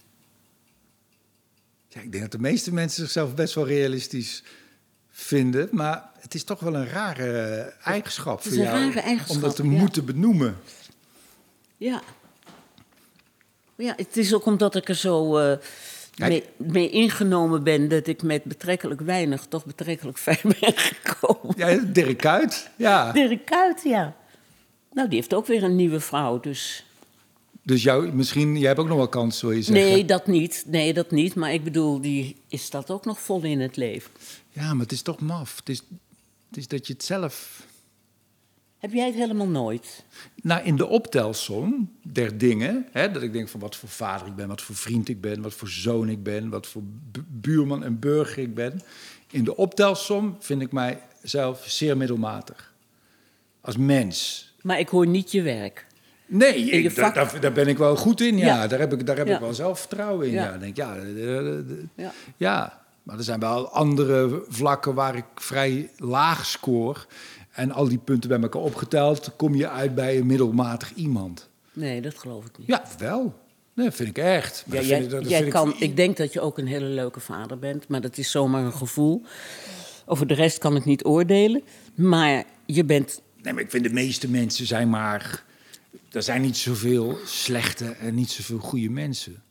[1.87, 4.43] Ja, ik denk dat de meeste mensen zichzelf best wel realistisch
[5.09, 5.69] vinden.
[5.71, 8.77] Maar het is toch wel een rare eigenschap voor een jou.
[8.77, 9.69] rare eigenschap, om dat te ja.
[9.69, 10.57] moeten benoemen.
[11.77, 12.01] Ja.
[13.75, 15.57] Ja, het is ook omdat ik er zo eh.
[16.15, 21.55] Mee, mee ingenomen ben dat ik met betrekkelijk weinig toch betrekkelijk ver ben gekomen.
[21.57, 22.69] Ja, Dirk Kuyt.
[22.75, 23.11] Ja.
[23.11, 24.15] Dirk Kuyt, ja.
[24.93, 26.85] Nou, die heeft ook weer een nieuwe vrouw, dus...
[27.61, 29.85] Dus jou, misschien, jij hebt ook nog wel kans, wil je zeggen.
[29.85, 30.63] Nee, dat niet.
[30.67, 31.35] Nee, dat niet.
[31.35, 34.11] Maar ik bedoel, die is dat ook nog vol in het leven.
[34.51, 35.55] Ja, maar het is toch maf.
[35.55, 35.81] Het is,
[36.49, 37.63] het is dat je het zelf...
[38.85, 40.03] Heb jij het helemaal nooit?
[40.41, 44.35] Nou, in de optelsom der dingen, hè, dat ik denk van wat voor vader ik
[44.35, 47.83] ben, wat voor vriend ik ben, wat voor zoon ik ben, wat voor bu- buurman
[47.83, 48.81] en burger ik ben.
[49.31, 52.73] In de optelsom vind ik mijzelf zeer middelmatig.
[53.61, 54.49] Als mens.
[54.61, 55.85] Maar ik hoor niet je werk.
[56.25, 58.45] Nee, ik, daar, daar, daar ben ik wel goed in, ja.
[58.45, 58.67] Ja.
[58.67, 59.33] Daar heb ik, daar heb Ja.
[59.33, 60.33] ik wel zelfvertrouwen in.
[60.33, 60.57] Ja.
[60.57, 62.11] Denk, eh, eh, eh, Ja.
[62.37, 67.05] ja, maar er zijn wel andere vlakken waar ik vrij laag scoor.
[67.55, 71.49] En al die punten bij elkaar opgeteld, kom je uit bij een middelmatig iemand.
[71.73, 72.67] Nee, dat geloof ik niet.
[72.67, 73.33] Ja, wel.
[73.73, 74.63] Nee, dat vind ik echt.
[74.67, 76.41] Maar Ja, dat jij, vind ik- dat jij vind kan, ik, ik denk dat je
[76.41, 79.21] ook een hele leuke vader bent, maar dat is zomaar een gevoel.
[80.05, 81.61] Over de rest kan ik niet oordelen.
[81.95, 83.21] Maar je bent.
[83.41, 85.43] Nee, maar ik vind de meeste mensen zijn maar...
[86.11, 89.43] Er zijn niet zoveel slechte en niet zoveel goede mensen.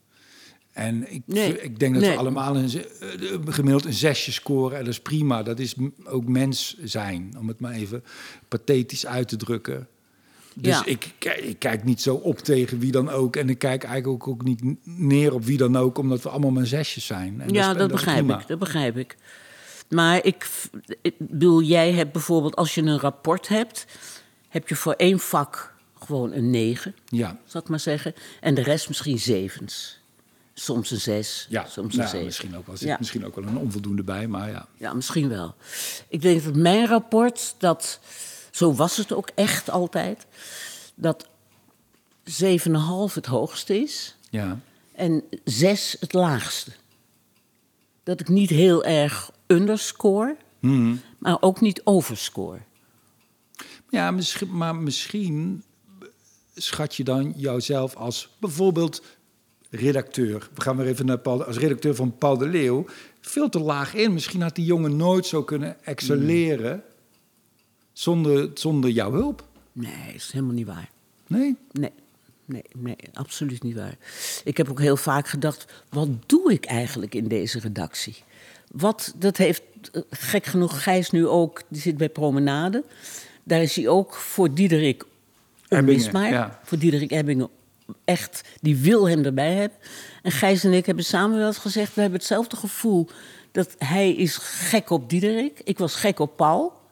[0.74, 2.12] En ik, Nee, ik denk dat nee.
[2.12, 3.08] we allemaal een, eh,
[3.46, 4.78] gemiddeld een zesje scoren.
[4.78, 5.42] En dat is prima.
[5.42, 8.04] Dat is ook mens zijn, om het maar even
[8.48, 9.88] pathetisch uit te drukken.
[10.54, 10.84] Dus Ja.
[10.84, 13.36] ik, ik kijk niet zo op tegen wie dan ook.
[13.36, 16.50] En ik kijk eigenlijk ook, ook niet neer op wie dan ook, omdat we allemaal
[16.50, 17.40] maar zesjes zijn.
[17.40, 18.46] En ja, dat, begrijp ik.
[18.46, 19.16] Dat begrijp ik.
[19.88, 20.46] Maar ik,
[21.02, 23.86] ik bedoel, jij hebt bijvoorbeeld, als je een rapport hebt,
[24.48, 28.14] heb je voor één vak gewoon een negen, Ja, zal ik maar zeggen.
[28.40, 30.02] En de rest misschien zevens.
[30.54, 31.66] Soms een zes, ja.
[31.68, 32.26] soms een nou, zeven.
[32.26, 32.96] misschien, ook wel, zit Ja.
[32.98, 34.66] misschien ook wel een onvoldoende bij, maar ja.
[34.76, 35.54] Ja, misschien wel.
[36.08, 38.00] Ik denk dat mijn rapport, dat,
[38.50, 40.26] zo was het ook echt altijd,
[40.94, 41.26] dat
[42.24, 44.58] 7,5 het hoogste is ja.
[44.94, 46.70] en 6 het laagste.
[48.02, 50.94] Dat ik niet heel erg underscore, Mhm.
[51.18, 52.58] maar ook niet overscore.
[53.90, 55.64] Ja, misschien, maar misschien
[56.54, 59.02] schat je dan jouzelf als bijvoorbeeld
[59.76, 60.48] redacteur.
[60.54, 62.84] We gaan weer even naar Paul, als redacteur van Paul de Leeuw.
[63.20, 64.12] Veel te laag in.
[64.12, 66.82] Misschien had die jongen nooit zo kunnen excelleren
[67.92, 69.44] zonder, zonder jouw hulp.
[69.72, 70.90] Nee, dat is helemaal niet waar.
[71.26, 71.56] Nee?
[71.72, 71.92] Nee,
[72.44, 73.96] nee, nee, absoluut niet waar.
[74.44, 78.16] Ik heb ook heel vaak gedacht, wat doe ik eigenlijk in deze redactie?
[78.72, 82.84] Wat, dat heeft eh, gek genoeg Gijs nu ook, die zit bij Promenade.
[83.44, 85.04] Daar is hij ook voor Diederik
[85.68, 86.30] onmisbaar.
[86.30, 86.60] ja.
[86.62, 87.48] Voor Diederik Ebbingen
[88.04, 89.78] echt, die wil hem erbij hebben.
[90.22, 93.08] En Gijs en ik hebben samen wel eens gezegd, we hebben hetzelfde gevoel.
[93.52, 96.82] Dat hij is gek op Diederik, ik was gek op Paul.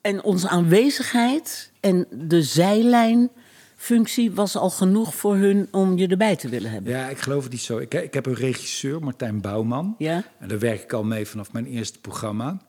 [0.00, 6.48] En onze aanwezigheid en de zijlijnfunctie was al genoeg voor hun om je erbij te
[6.48, 6.92] willen hebben.
[6.92, 7.78] Ja, ik geloof het niet zo.
[7.78, 9.94] Ik, ik heb een regisseur, Martijn Bouwman.
[9.98, 10.24] Ja?
[10.38, 12.60] En daar werk ik al mee vanaf mijn eerste programma.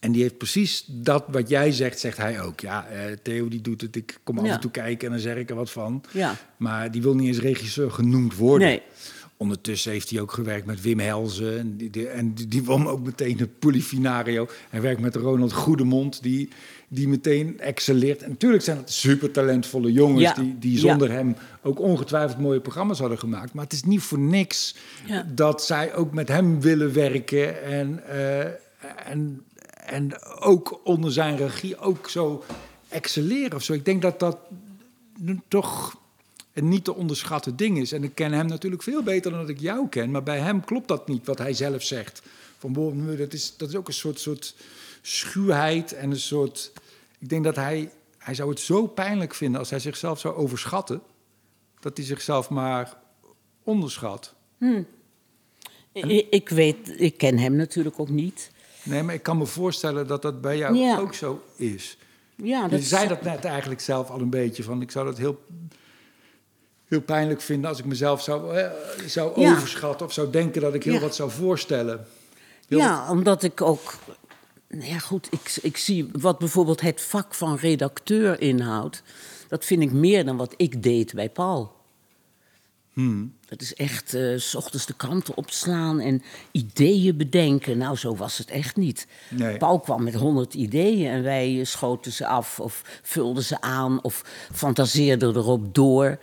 [0.00, 2.60] En die heeft precies dat wat jij zegt, zegt hij ook.
[2.60, 3.96] Ja, eh, Theo die doet het.
[3.96, 4.52] Ik kom af Ja.
[4.52, 6.02] en toe kijken en dan zeg ik er wat van.
[6.12, 6.34] Ja.
[6.56, 8.68] Maar die wil niet eens regisseur genoemd worden.
[8.68, 8.82] Nee.
[9.36, 11.58] Ondertussen heeft hij ook gewerkt met Wim Helzen.
[11.58, 14.48] En die, die- en die, die won ook meteen het Polifinario.
[14.70, 16.48] Hij werkt met Ronald Goedemond, die,
[16.88, 18.22] die meteen excelleert.
[18.22, 20.22] En natuurlijk zijn het super talentvolle jongens...
[20.22, 20.34] Ja.
[20.34, 20.78] die, die Ja.
[20.78, 23.52] zonder hem ook ongetwijfeld mooie programma's hadden gemaakt.
[23.52, 24.74] Maar het is niet voor niks
[25.06, 25.26] Ja.
[25.34, 27.62] dat zij ook met hem willen werken.
[27.62, 28.40] En, eh,
[29.10, 29.42] en,
[29.84, 32.44] en ook onder zijn regie ook zo
[32.88, 33.72] excelleren of zo.
[33.72, 34.38] Ik denk dat dat
[35.48, 36.02] toch
[36.52, 37.92] een niet te onderschatten ding is.
[37.92, 40.10] En ik ken hem natuurlijk veel beter dan dat ik jou ken.
[40.10, 42.22] Maar bij hem klopt dat niet, wat hij zelf zegt.
[42.58, 42.72] Van,
[43.16, 44.54] dat, is, dat is ook een soort, soort
[45.02, 46.72] schuwheid en een soort...
[47.18, 47.90] Ik denk dat hij...
[48.18, 51.02] Hij zou het zo pijnlijk vinden als hij zichzelf zou overschatten...
[51.80, 52.96] dat hij zichzelf maar
[53.62, 54.34] onderschat.
[55.92, 58.50] Ik, ik weet, ik ken hem natuurlijk ook niet.
[58.84, 60.98] Nee, maar ik kan me voorstellen dat dat bij jou Ja.
[60.98, 61.96] ook zo is.
[62.36, 64.62] Ja, Je dat zei dat net eigenlijk zelf al een beetje.
[64.62, 65.44] Van, ik zou dat heel,
[66.88, 68.70] heel pijnlijk vinden als ik mezelf zou, eh,
[69.06, 69.52] zou Ja.
[69.52, 71.00] overschatten of zou denken dat ik heel Ja.
[71.00, 72.06] wat zou voorstellen.
[72.68, 73.94] Heel Ja, omdat ik ook.
[74.68, 79.02] Nou ja, goed, ik, ik zie wat bijvoorbeeld het vak van redacteur inhoudt.
[79.48, 81.72] Dat vind ik meer dan wat ik deed bij Paul.
[82.94, 83.34] Hmm.
[83.46, 87.78] Dat is echt eh, s ochtends de kranten opslaan en ideeën bedenken.
[87.78, 89.06] Nou, zo was het echt niet.
[89.30, 89.56] Nee.
[89.56, 94.02] Paul kwam met honderd ideeën en wij eh, schoten ze af of vulden ze aan
[94.02, 96.18] of fantaseerden erop door.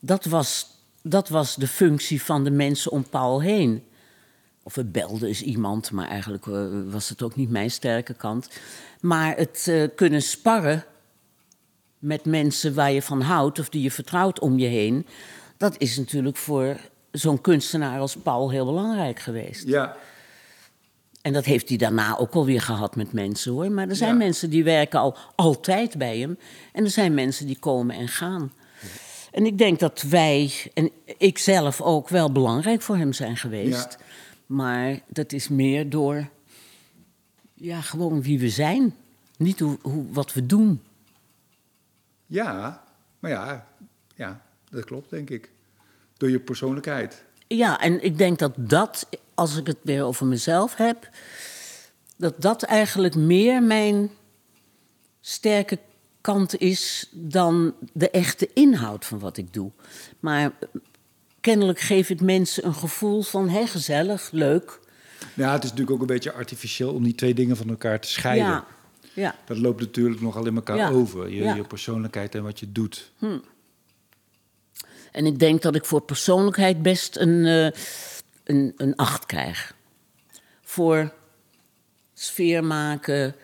[0.00, 0.66] Dat was,
[1.02, 3.82] dat was de functie van de mensen om Paul heen.
[4.62, 8.48] Of we belden eens iemand, maar eigenlijk eh, was het ook niet mijn sterke kant.
[9.00, 10.84] Maar het kunnen sparren
[11.98, 15.06] met mensen waar je van houdt of die je vertrouwt om je heen,
[15.56, 16.76] dat is natuurlijk voor
[17.10, 19.66] zo'n kunstenaar als Paul heel belangrijk geweest.
[19.68, 19.96] Ja,
[21.22, 23.70] En dat heeft hij daarna ook alweer gehad met mensen hoor.
[23.70, 24.16] Maar er zijn Ja.
[24.16, 26.38] mensen die werken al altijd bij hem.
[26.72, 28.52] En er zijn mensen die komen en gaan.
[29.32, 33.96] En ik denk dat wij, en ik zelf ook, wel belangrijk voor hem zijn geweest.
[33.98, 34.04] Ja.
[34.46, 36.28] Maar dat is meer door,
[37.54, 38.94] ja, gewoon wie we zijn.
[39.36, 40.82] Niet hoe, hoe, wat we doen.
[42.26, 42.82] ja,
[43.18, 43.66] maar ja,
[44.14, 44.40] ja,
[44.76, 45.50] dat klopt denk ik.
[46.16, 47.24] Door je persoonlijkheid.
[47.46, 51.08] Ja, en ik denk dat dat, als ik het weer over mezelf heb,
[52.16, 54.10] dat dat eigenlijk meer mijn
[55.20, 55.78] sterke
[56.20, 59.70] kant is dan de echte inhoud van wat ik doe.
[60.20, 60.52] Maar
[61.40, 64.80] kennelijk geeft het mensen een gevoel van hé, gezellig, leuk.
[65.34, 68.08] Ja, het is natuurlijk ook een beetje artificieel om die twee dingen van elkaar te
[68.08, 68.46] scheiden.
[68.46, 68.66] Ja,
[69.14, 69.34] ja.
[69.44, 70.90] Dat loopt natuurlijk nogal in elkaar Ja.
[70.90, 71.28] over.
[71.28, 73.12] Je, je persoonlijkheid en wat je doet.
[75.16, 77.80] En ik denk dat ik voor persoonlijkheid best een, eh,
[78.44, 79.74] een, een acht krijg.
[80.62, 81.12] Voor
[82.14, 83.34] sfeer maken.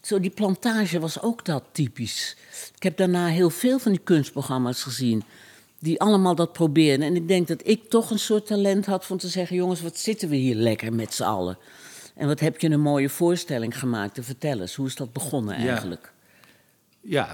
[0.00, 2.36] Zo, die plantage was ook dat typisch.
[2.76, 5.22] Ik heb daarna heel veel van die kunstprogramma's gezien.
[5.78, 7.06] Die allemaal dat probeerden.
[7.06, 9.98] En ik denk dat ik toch een soort talent had van te zeggen: jongens, wat
[9.98, 11.58] zitten we hier lekker met z'n allen?
[12.14, 14.60] En wat heb je een mooie voorstelling gemaakt te vertellen?
[14.60, 14.74] eens.
[14.74, 16.02] Hoe is dat begonnen eigenlijk?
[16.02, 16.11] Ja,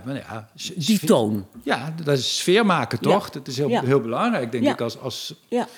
[0.05, 0.49] maar ja.
[0.77, 1.47] Die toon.
[1.63, 3.11] Ja, dat is sfeer maken, Ja.
[3.13, 3.31] toch?
[3.31, 3.83] Dat is heel, Ja.
[3.83, 4.73] heel belangrijk, denk Ja.
[4.73, 5.69] ik, als, als, Ja,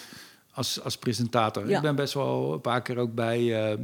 [0.53, 1.69] als, als presentator.
[1.69, 1.77] Ja.
[1.77, 3.79] Ik ben best wel een paar keer ook bij, eh, eh,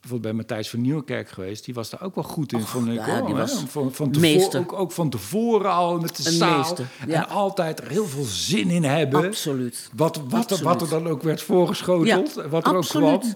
[0.00, 1.64] bijvoorbeeld bij Matthijs van Nieuwkerk geweest.
[1.64, 2.94] Die was daar ook wel goed in, Och, vond ik.
[2.94, 6.58] ja, hoor, was van, van tevoren, ook, ook van tevoren al met de Een zaal.
[6.58, 7.14] meester, ja.
[7.14, 9.26] En altijd er heel veel zin in hebben.
[9.26, 9.90] absoluut.
[9.96, 10.62] Wat, wat, er, Absoluut.
[10.62, 12.34] wat er dan ook werd voorgeschoteld.
[12.34, 13.08] Ja, wat er absoluut.
[13.08, 13.34] ook kwam.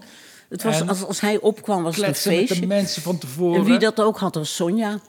[0.53, 2.67] Het was, En als, als hij opkwam, was het een Kletsen met de feestje.
[2.67, 3.59] mensen van tevoren.
[3.59, 4.99] En wie dat ook had, was Sonja.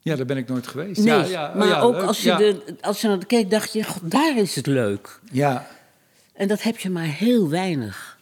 [0.00, 1.00] Ja, daar ben ik nooit geweest.
[1.04, 2.02] Nee, ja, ja, oh maar ja, ook leuk.
[2.02, 5.20] als je, de, als je naar de keek, dacht je, god, daar is het leuk.
[5.32, 5.66] Ja,
[6.32, 8.18] En dat heb je maar heel weinig.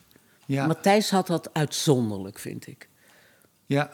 [0.47, 0.67] ja.
[0.67, 2.89] Matthijs had dat uitzonderlijk, vind ik.
[3.67, 3.91] Ja.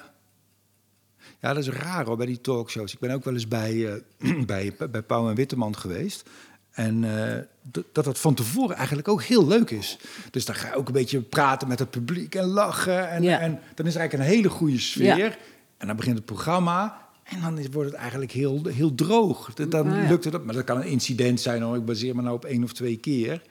[1.40, 2.92] Ja, dat is raar hoor, bij die talkshows.
[2.92, 6.28] Ik ben ook wel eens bij, eh, bij, bij Pauw en Witteman geweest.
[6.70, 7.38] En eh,
[7.92, 9.98] dat dat van tevoren eigenlijk ook heel leuk is.
[10.30, 13.10] Dus dan ga je ook een beetje praten met het publiek en lachen.
[13.10, 13.38] En, Ja.
[13.38, 15.16] en dan is er eigenlijk een hele goede sfeer.
[15.16, 15.30] Ja.
[15.76, 17.08] En dan begint het programma.
[17.24, 19.54] En dan is, wordt het eigenlijk heel, heel droog.
[19.54, 20.08] Dan Ah, ja.
[20.08, 20.44] lukt het.
[20.44, 21.76] Maar dat kan een incident zijn hoor.
[21.76, 23.42] Ik baseer me nou op één of twee keer.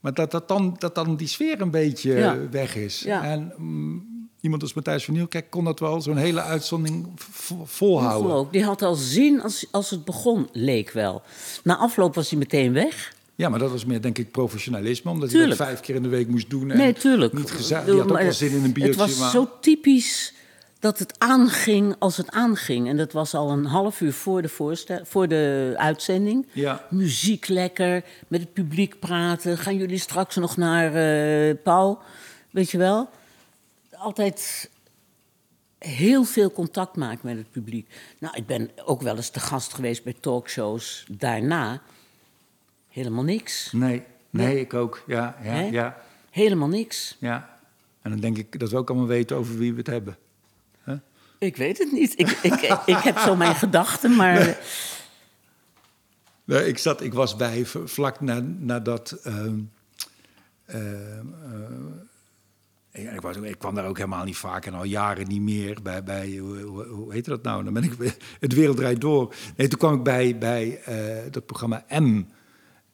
[0.00, 3.04] Maar dat, dat, dan, dat dan die sfeer een beetje weg is.
[3.04, 8.48] En mm, iemand als Matthijs van Nieuwkerk kon dat wel zo'n hele uitzondering vo- volhouden.
[8.52, 11.22] Die had al zin als, als het begon, leek wel.
[11.64, 13.14] Na afloop was hij meteen weg.
[13.40, 15.10] Ja, maar dat was meer denk ik professionalisme.
[15.10, 15.58] Omdat hij Tuurlijk.
[15.58, 16.70] dat vijf keer in de week moest doen.
[16.70, 17.32] En Nee, tuurlijk.
[17.32, 17.84] Niet gezegd.
[17.84, 19.02] Die had ook wel zin in een biertje.
[19.02, 19.30] Het was maar...
[19.30, 20.34] zo typisch
[20.78, 22.88] dat het aanging als het aanging.
[22.88, 26.46] En dat was al een half uur voor de, voorstel, voor de uitzending.
[26.52, 26.86] Ja.
[26.90, 29.58] Muziek lekker, met het publiek praten.
[29.58, 31.98] Gaan jullie straks nog naar eh, Paul?
[32.50, 33.08] Weet je wel?
[33.90, 34.70] Altijd
[35.78, 37.88] heel veel contact maken met het publiek.
[38.18, 41.82] Nou, ik ben ook wel eens te gast geweest bij talkshows daarna.
[42.90, 43.72] Helemaal niks.
[43.72, 45.02] Nee, nee, ik ook.
[45.06, 45.60] Ja, ja, Hè?
[45.62, 46.00] ja,
[46.30, 47.16] Helemaal niks.
[47.20, 47.58] ja.
[48.02, 50.16] En dan denk ik dat we ook allemaal weten over wie we het hebben.
[51.38, 52.18] Ik weet het niet.
[52.18, 54.58] Ik, ik, ik heb zo mijn gedachten, maar...
[56.44, 59.10] Nee, ik, zat, ik was bij v- vlak na, nadat.
[59.12, 59.58] ehm,
[60.64, 61.26] ehm,
[62.90, 65.40] eh, ja, ik, was, ik kwam daar ook helemaal niet vaak en al jaren niet
[65.40, 66.02] meer bij.
[66.02, 67.64] bij hoe, hoe, hoe heette dat nou?
[67.64, 69.34] Dan ben ik weer- het wereld draait door.
[69.56, 72.22] Nee, toen kwam ik bij, bij eh, dat programma M.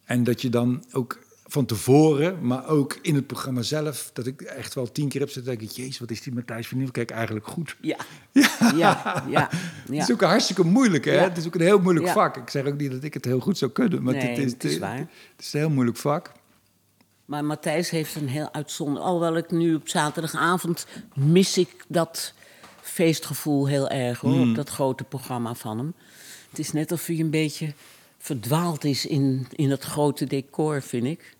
[0.07, 4.41] En dat je dan ook van tevoren, maar ook in het programma zelf, dat ik
[4.41, 7.47] echt wel tien keer heb zitten denken: Jezus, wat is die Matthijs van Nieuwkerk eigenlijk
[7.47, 7.77] goed?
[7.81, 7.97] Ja,
[8.33, 9.23] ja, ja.
[9.29, 11.15] ja, Het is ook hartstikke moeilijk, hè?
[11.15, 11.23] Ja.
[11.23, 12.13] Het is ook een heel moeilijk Ja.
[12.13, 12.37] vak.
[12.37, 14.53] Ik zeg ook niet dat ik het heel goed zou kunnen, maar Nee, het, is,
[14.53, 14.99] het is waar.
[14.99, 16.33] Het is een heel moeilijk vak.
[17.25, 19.07] Maar Matthijs heeft een heel uitzonderlijk...
[19.07, 22.33] Alhoewel ik nu op zaterdagavond mis ik dat
[22.81, 24.33] feestgevoel heel erg, hoor.
[24.33, 24.49] Hmm.
[24.51, 25.95] Op dat grote programma van hem.
[26.51, 27.75] Het is net of hij een beetje
[28.27, 31.35] verdwaald is in, in het grote decor, vind ik.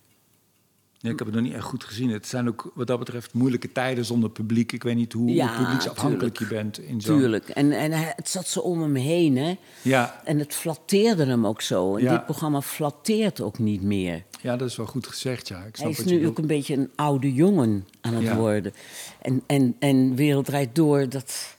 [0.97, 2.09] Ja, ik heb het nog niet echt goed gezien.
[2.09, 4.71] Het zijn ook wat dat betreft moeilijke tijden zonder publiek.
[4.71, 6.39] Ik weet niet hoe Ja, publieksafhankelijk tuurlijk.
[6.39, 7.17] je bent in zo'n...
[7.19, 7.49] Tuurlijk.
[7.49, 9.55] En, en het zat zo om hem heen, hè.
[9.81, 11.95] Ja, En het flatteerde hem ook zo.
[11.95, 12.11] En Ja.
[12.11, 14.23] dit programma flatteert ook niet meer.
[14.41, 15.57] ja, dat is wel goed gezegd, ja.
[15.63, 18.35] Ik snap Hij is wat nu ook een beetje een oude jongen aan het Ja.
[18.35, 18.73] worden.
[19.21, 21.55] En, en, en Wereld Door, dat,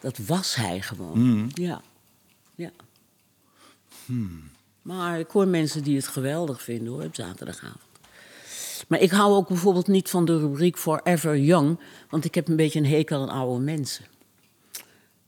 [0.00, 1.12] dat was hij gewoon.
[1.12, 1.46] Hmm.
[1.54, 1.80] Ja.
[2.54, 2.70] ja.
[4.88, 7.82] Maar ik hoor mensen die het geweldig vinden hoor, op zaterdagavond.
[8.88, 11.78] Maar ik hou ook bijvoorbeeld niet van de rubriek Forever Young,
[12.10, 14.04] want ik heb een beetje een hekel aan oude mensen.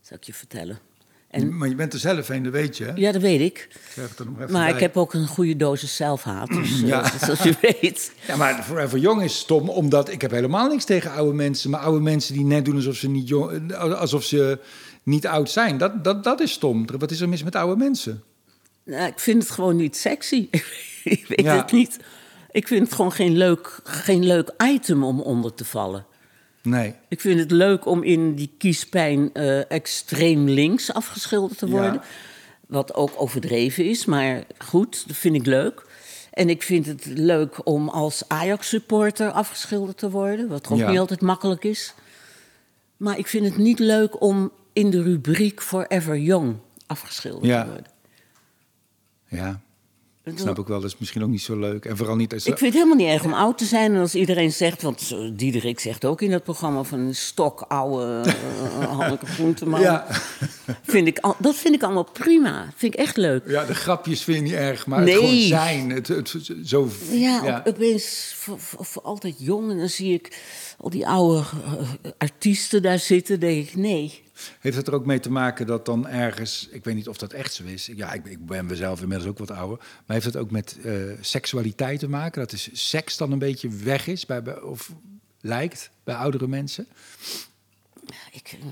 [0.01, 0.79] Zal ik je vertellen.
[1.27, 2.91] En, Maar je bent er zelf een, dat weet je, hè?
[2.95, 3.67] ja, dat weet ik.
[3.73, 4.73] Ik zeg het er nog even Maar bij.
[4.73, 7.11] ik heb ook een goede dosis zelfhaat, dus, eh, Ja.
[7.25, 8.11] zoals je weet.
[8.27, 11.69] Ja, maar Forever Young is stom, omdat ik heb helemaal niks tegen oude mensen.
[11.69, 14.59] Maar oude mensen die net doen alsof ze niet, jong, alsof ze
[15.03, 16.85] niet oud zijn, dat, dat, dat is stom.
[16.97, 18.23] Wat is er mis met oude mensen?
[18.83, 20.47] Nou, ik vind het gewoon niet sexy.
[21.03, 21.55] ik weet Ja.
[21.57, 21.99] het niet.
[22.51, 26.05] Ik vind het gewoon geen leuk, geen leuk item om onder te vallen.
[26.63, 26.95] Nee.
[27.09, 31.71] Ik vind het leuk om in die kiespijn eh, extreem links afgeschilderd te Ja.
[31.71, 32.01] worden.
[32.67, 35.85] Wat ook overdreven is, maar goed, dat vind ik leuk.
[36.31, 40.89] En ik vind het leuk om als Ajax-supporter afgeschilderd te worden, wat ook Ja.
[40.89, 41.93] niet altijd makkelijk is.
[42.97, 46.55] Maar ik vind het niet leuk om in de rubriek Forever Young
[46.87, 47.61] afgeschilderd Ja.
[47.63, 47.85] te worden.
[49.37, 49.61] Ja,
[50.23, 51.85] ik snap ook wel, dat is misschien ook niet zo leuk.
[51.85, 52.45] En vooral niet als...
[52.45, 53.93] Ik vind het helemaal niet erg om oud te zijn.
[53.93, 57.61] En als iedereen zegt, want zo- Diederik zegt ook in dat programma van een stok
[57.61, 59.81] oude uh, Hanneke Groenteman.
[59.81, 60.05] Ja.
[60.83, 62.69] Vind ik, al- dat vind ik allemaal prima.
[62.75, 63.43] Vind ik echt leuk.
[63.49, 65.13] Ja, de grapjes vind je niet erg, maar Nee.
[65.13, 65.89] het gewoon zijn.
[65.89, 67.57] Het, het, zo, Ja, ja.
[67.65, 69.71] Op, opeens voor, voor- voor altijd jong.
[69.71, 70.37] En dan zie ik
[70.77, 71.43] al die oude
[72.03, 73.39] eh, artiesten daar zitten.
[73.39, 74.21] denk ik, nee.
[74.59, 77.33] Heeft het er ook mee te maken dat dan ergens, ik weet niet of dat
[77.33, 77.89] echt zo is.
[77.95, 79.77] Ja, ik, ik ben mezelf inmiddels ook wat ouder.
[79.77, 82.41] Maar heeft het ook met eh, seksualiteit te maken?
[82.41, 84.91] Dat is seks dan een beetje weg is, bij, of
[85.41, 86.87] lijkt bij oudere mensen?
[88.31, 88.67] Ik, eh,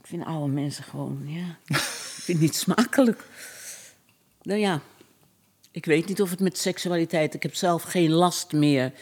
[0.00, 1.58] ik vind oude mensen gewoon, ja.
[1.66, 1.76] ik
[2.24, 3.24] vind niet smakelijk.
[4.42, 4.80] Nou ja,
[5.70, 7.34] ik weet niet of het met seksualiteit...
[7.34, 8.92] Ik heb zelf geen last meer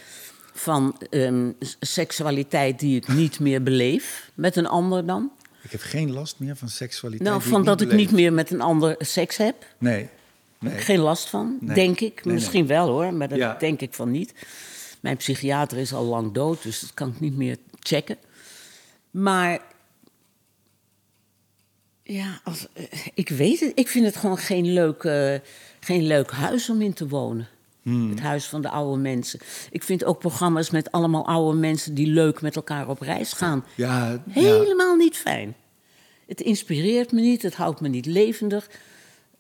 [0.53, 4.31] van ehm, seksualiteit die ik niet meer beleef.
[4.35, 5.31] Met een ander dan.
[5.67, 7.29] Ik heb geen last meer van seksualiteit.
[7.31, 9.67] Nou, van dat ik niet meer met een ander seks heb.
[9.79, 10.09] Nee,
[10.59, 10.79] nee.
[10.79, 11.75] Geen last van, Nee.
[11.75, 12.25] denk ik.
[12.25, 13.55] Nee, Misschien wel hoor, maar dat Ja.
[13.59, 14.35] denk ik van niet.
[15.01, 18.17] Mijn psychiater is al lang dood, dus dat kan ik niet meer checken.
[19.11, 19.61] Maar
[22.03, 23.73] ja, als, eh, ik weet het.
[23.75, 25.35] Ik vind het gewoon geen leuk, eh,
[25.81, 27.49] geen leuk huis om in te wonen.
[27.87, 28.11] Hmm.
[28.11, 29.41] Het huis van de oude mensen.
[29.71, 33.65] Ik vind ook programma's met allemaal oude mensen die leuk met elkaar op reis gaan.
[33.75, 34.21] Ja, ja.
[34.29, 35.55] Helemaal niet fijn.
[36.27, 38.71] Het inspireert me niet, het houdt me niet levendig.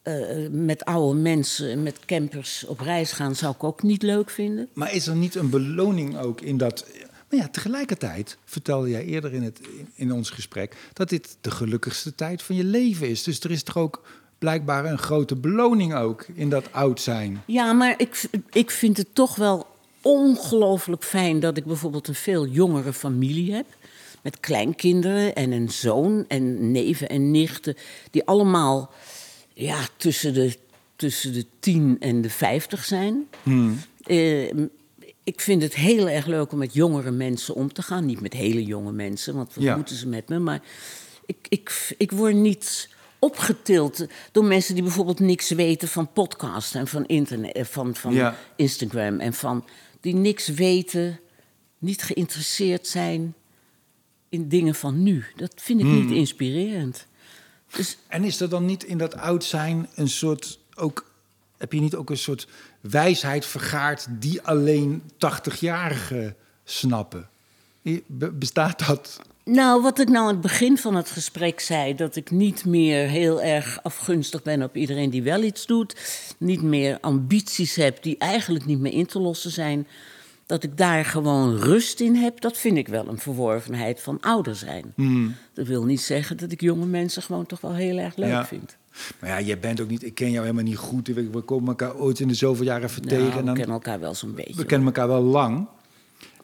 [0.02, 4.68] Eh, met oude mensen, met campers op reis gaan zou ik ook niet leuk vinden.
[4.72, 6.86] Maar is er niet een beloning ook in dat...
[7.30, 9.60] Maar ja, tegelijkertijd vertelde jij eerder in, het,
[9.94, 10.76] in ons gesprek...
[10.92, 13.22] dat dit de gelukkigste tijd van je leven is.
[13.22, 14.02] Dus er is toch ook
[14.38, 17.42] blijkbaar een grote beloning ook in dat oud zijn.
[17.46, 19.66] Ja, maar ik, ik vind het toch wel
[20.02, 23.66] ongelooflijk fijn dat ik bijvoorbeeld een veel jongere familie heb.
[24.22, 27.74] Met kleinkinderen en een zoon en neven en nichten.
[28.10, 28.90] Die allemaal
[29.52, 30.56] ja, tussen, de,
[30.96, 33.26] tussen de tien en de vijftig zijn.
[34.02, 34.48] Eh,
[35.24, 38.06] ik vind het heel erg leuk om met jongere mensen om te gaan.
[38.06, 39.76] Niet met hele jonge mensen, want wat Ja.
[39.76, 40.38] moeten ze met me?
[40.38, 40.62] Maar
[41.26, 46.86] ik, ik, ik word niet opgetild door mensen die bijvoorbeeld niks weten van podcast en
[46.86, 48.36] van internet, eh, van, van Ja.
[48.56, 49.64] Instagram en van
[50.00, 51.20] die niks weten,
[51.78, 53.34] niet geïnteresseerd zijn
[54.28, 55.24] in dingen van nu.
[55.36, 57.06] Dat vind ik niet inspirerend.
[57.70, 60.58] Dus En is er dan niet in dat oud zijn een soort...
[60.74, 61.10] Ook,
[61.56, 62.46] heb je niet ook een soort
[62.80, 64.06] wijsheid vergaard...
[64.10, 67.28] die alleen 80-jarigen snappen?
[68.06, 69.20] Be- Bestaat dat?
[69.44, 73.08] Nou, wat ik nou aan het begin van het gesprek zei, dat ik niet meer
[73.08, 75.96] heel erg afgunstig ben op iedereen die wel iets doet,
[76.38, 79.86] niet meer ambities heb die eigenlijk niet meer in te lossen zijn,
[80.46, 84.54] dat ik daar gewoon rust in heb, dat vind ik wel een verworvenheid van ouder
[84.56, 84.94] zijn.
[85.54, 88.46] Dat wil niet zeggen dat ik jonge mensen gewoon toch wel heel erg leuk Ja.
[88.46, 88.76] vind.
[89.20, 90.02] Maar ja, jij bent ook niet...
[90.02, 91.06] Ik ken jou helemaal niet goed.
[91.08, 93.30] We, komen elkaar ooit in de zoveel jaren Nou, tegen.
[93.32, 94.54] En we dan, kennen elkaar wel zo'n beetje.
[94.54, 95.66] we kennen elkaar wel lang.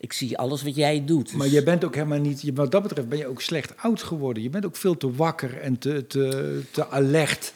[0.03, 1.27] Ik zie alles wat jij doet.
[1.27, 2.51] dus- Maar je bent ook helemaal niet...
[2.55, 4.43] Wat dat betreft ben je ook slecht oud geworden.
[4.43, 7.53] Je bent ook veel te wakker en te, te, te alert.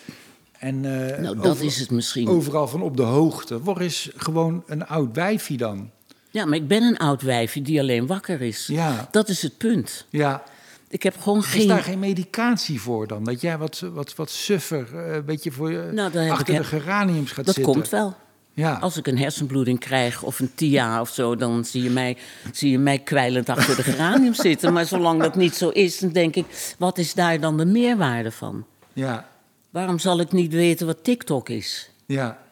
[0.59, 0.75] En,
[1.15, 2.29] eh, nou, dat is het misschien.
[2.29, 3.61] Overal van op de hoogte.
[3.61, 5.91] Word eens gewoon een oud wijfie dan.
[6.31, 8.67] Ja, maar ik ben een oud wijfje die alleen wakker is.
[8.67, 9.09] Ja.
[9.11, 10.07] Dat is het punt.
[10.11, 10.43] Ja,
[10.89, 11.69] Ik heb gewoon Is geen...
[11.69, 13.25] daar geen medicatie voor dan?
[13.25, 16.67] Dat jij wat, wat, wat suffer, eh, een beetje voor je Nou, achter ik de
[16.67, 17.73] geraniums gaat Dat zitten?
[17.73, 18.17] komt wel.
[18.57, 18.75] Ja.
[18.81, 22.17] Als ik een hersenbloeding krijg of een TIA of zo, dan zie je mij,
[22.53, 24.73] zie je mij kwijlend achter de geranium zitten.
[24.73, 28.31] Maar zolang dat niet zo is, dan denk ik, wat is daar dan de meerwaarde
[28.31, 28.65] van?
[28.93, 29.29] ja,
[29.71, 31.91] Waarom zal ik niet weten wat TikTok is?
[32.07, 32.45] ja.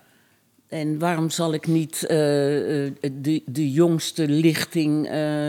[0.69, 5.49] En waarom zal ik niet eh, eh, de, de jongste lichting eh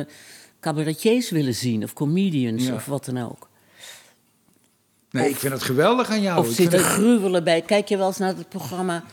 [0.60, 1.84] cabaretiers willen zien?
[1.84, 2.74] Of comedians Ja.
[2.74, 3.49] of wat dan ook?
[5.12, 6.39] Nee, ik vind het geweldig aan jou.
[6.39, 7.62] of zitten het- gruwelen bij.
[7.62, 9.03] Kijk je wel eens naar het programma...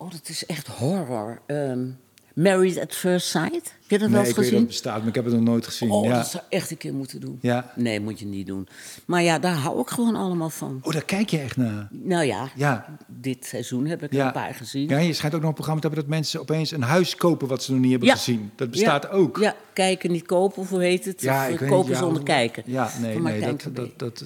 [0.00, 1.40] Oh, dat is echt horror.
[1.46, 1.86] Ehm,
[2.34, 3.52] Married at First Sight.
[3.52, 4.58] Heb je dat wel Nee, eens ik weet dat gezien?
[4.58, 5.90] het bestaat, maar ik heb het nog nooit gezien.
[5.90, 6.14] Oh, ja.
[6.14, 7.38] dat zou echt een keer moeten doen.
[7.40, 7.72] Ja.
[7.76, 8.68] Nee, moet je niet doen.
[9.06, 10.78] Maar ja, daar hou ik gewoon allemaal van.
[10.82, 11.88] Oh, daar kijk je echt naar.
[11.90, 12.96] Nou ja, Ja.
[13.06, 14.26] dit seizoen heb ik Ja.
[14.26, 14.88] een paar gezien.
[14.88, 17.48] Ja, je schijnt ook nog een programma te hebben dat mensen opeens een huis kopen
[17.48, 18.14] wat ze nog niet hebben Ja.
[18.14, 18.50] gezien.
[18.56, 19.38] Dat bestaat ook.
[19.38, 21.20] Ja, kijken, niet kopen, of hoe heet het?
[21.22, 22.62] Ja, of ik eh, kopen zonder kijken.
[22.66, 24.24] Ja, nee, nee, dat, dat, dat,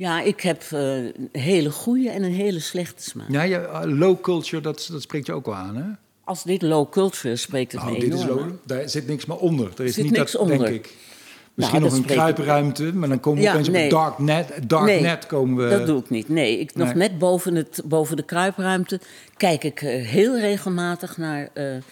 [0.00, 3.30] Ja, ik heb eh, een hele goede en een hele slechte smaak.
[3.30, 5.84] ja, ja, uh, low culture, dat, dat spreekt je ook wel aan, hè?
[6.24, 9.36] Als dit low culture spreekt het Nou, me dit is low, daar zit niks meer
[9.36, 9.70] onder.
[9.78, 10.58] Er is Zit niet niks dat, onder.
[10.58, 10.94] denk ik.
[11.54, 13.88] Misschien dat nog een kruipruimte, maar dan komen we Ja, opeens op nee.
[13.88, 14.52] dark net.
[14.66, 15.76] Dark Nee, net komen we.
[15.76, 16.28] Dat doe ik niet.
[16.28, 16.96] Nee, ik, nog Nee.
[16.96, 19.00] net boven, het, boven de kruipruimte
[19.36, 21.82] kijk ik eh, heel regelmatig naar eh, eh,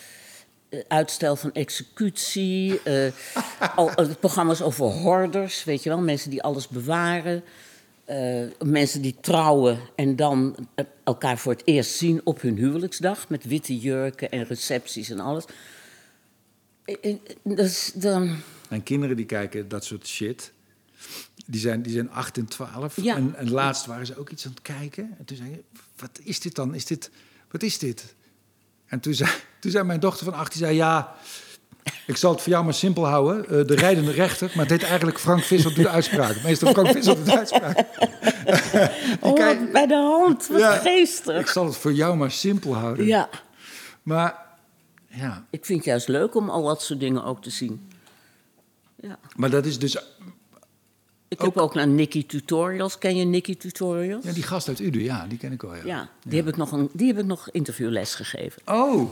[0.89, 2.81] uitstel van executie.
[2.83, 3.07] eh,
[3.77, 5.99] al, eh, programma's over hoorders, weet je wel.
[6.01, 7.43] Mensen die alles bewaren.
[8.09, 13.29] Eh, mensen die trouwen en dan eh, elkaar voor het eerst zien op hun huwelijksdag.
[13.29, 15.45] Met witte jurken en recepties en alles.
[17.43, 18.37] Dus dan...
[18.69, 20.53] En kinderen die kijken dat soort shit.
[21.47, 23.03] Die zijn, die zijn 8 en 12.
[23.03, 23.17] Ja.
[23.17, 25.15] En, en laatst waren ze ook iets aan het kijken.
[25.19, 25.63] En toen zei je,
[25.97, 26.75] wat is dit dan?
[26.75, 27.11] Is dit,
[27.51, 28.15] wat is dit?
[28.87, 29.31] En toen zei,
[29.61, 31.17] toen zei mijn dochter van 8, die zei, ja...
[32.07, 33.45] Ik zal het voor jou maar simpel houden.
[33.45, 34.51] eh, de rijdende rechter.
[34.55, 36.43] Maar het heet eigenlijk Frank Visser doet de uitspraak.
[36.43, 37.85] Meestal Frank Visser doet de uitspraak.
[39.21, 40.77] Oh, kijk- bij de hand, wat Ja.
[40.77, 41.41] geestig.
[41.41, 43.07] Ik zal het voor jou maar simpel houden.
[43.07, 43.29] Ja.
[44.03, 44.37] Maar,
[45.09, 45.45] ja.
[45.51, 47.91] Ik vind het juist leuk om al dat soort dingen ook te zien.
[49.01, 49.19] Ja.
[49.37, 49.97] maar dat is dus...
[51.29, 52.99] Ik heb ook naar Nicky Tutorials.
[52.99, 54.25] Ken je Nicky Tutorials?
[54.25, 55.75] Ja, die gast uit Uden, ja, die ken ik wel.
[55.75, 55.83] Ja.
[55.85, 58.63] Ja, die, Heb ik nog een, die heb ik nog interviewles gegeven.
[58.67, 59.11] Oh,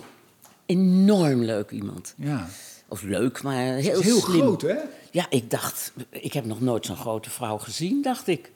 [0.67, 2.15] Enorm leuk iemand.
[2.17, 2.49] ja.
[2.89, 4.41] Of leuk, maar heel, heel slim.
[4.41, 4.77] groot, hè?
[5.11, 8.53] Ja, ik dacht, ik heb nog nooit zo'n grote vrouw gezien, dacht ik.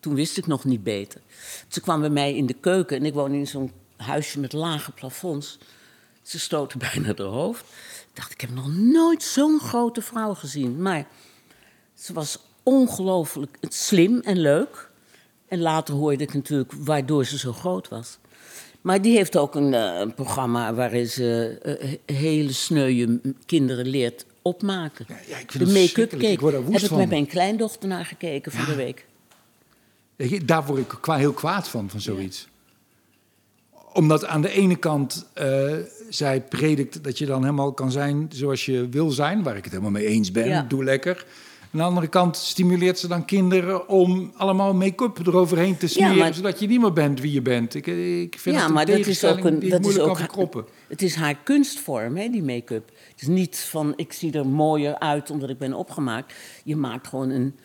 [0.00, 1.20] Toen wist ik nog niet beter.
[1.68, 4.92] Ze kwam bij mij in de keuken en ik woon in zo'n huisje met lage
[4.92, 5.58] plafonds.
[6.22, 7.60] Ze stootte bijna haar hoofd.
[8.00, 10.82] Ik dacht, ik heb nog nooit zo'n grote vrouw gezien.
[10.82, 11.06] Maar
[11.94, 14.90] ze was ongelooflijk slim en leuk.
[15.48, 18.18] En later hoorde ik natuurlijk waardoor ze zo groot was.
[18.88, 21.58] Maar die heeft ook een, eh, een programma waarin ze
[22.06, 25.04] eh, hele sneuwe kinderen leert opmaken.
[25.08, 26.26] Ja, ja, ik vind de make-up cake.
[26.30, 28.66] Ik word er woest Heb ik met mijn kleindochter naar gekeken van Ja.
[28.66, 29.06] de week.
[30.46, 32.48] Daar word ik kwa- heel kwaad van, van zoiets.
[33.92, 35.74] Omdat aan de ene kant eh,
[36.08, 39.72] zij predikt dat je dan helemaal kan zijn zoals je wil zijn, waar ik het
[39.72, 41.26] helemaal mee eens ben, doe lekker.
[41.72, 46.34] Aan de andere kant stimuleert ze dan kinderen om allemaal make-up eroverheen te smeren, maar-
[46.34, 47.74] zodat je niet meer bent wie je bent.
[47.74, 49.68] Ik, ik vind ja, het een maar dat is ook een.
[49.68, 50.64] Dat is ook verkroppen.
[50.88, 52.88] Het is haar kunstvorm, hè, die make-up.
[53.12, 56.32] Het is niet van ik zie er mooier uit omdat ik ben opgemaakt.
[56.64, 57.56] Je maakt gewoon een,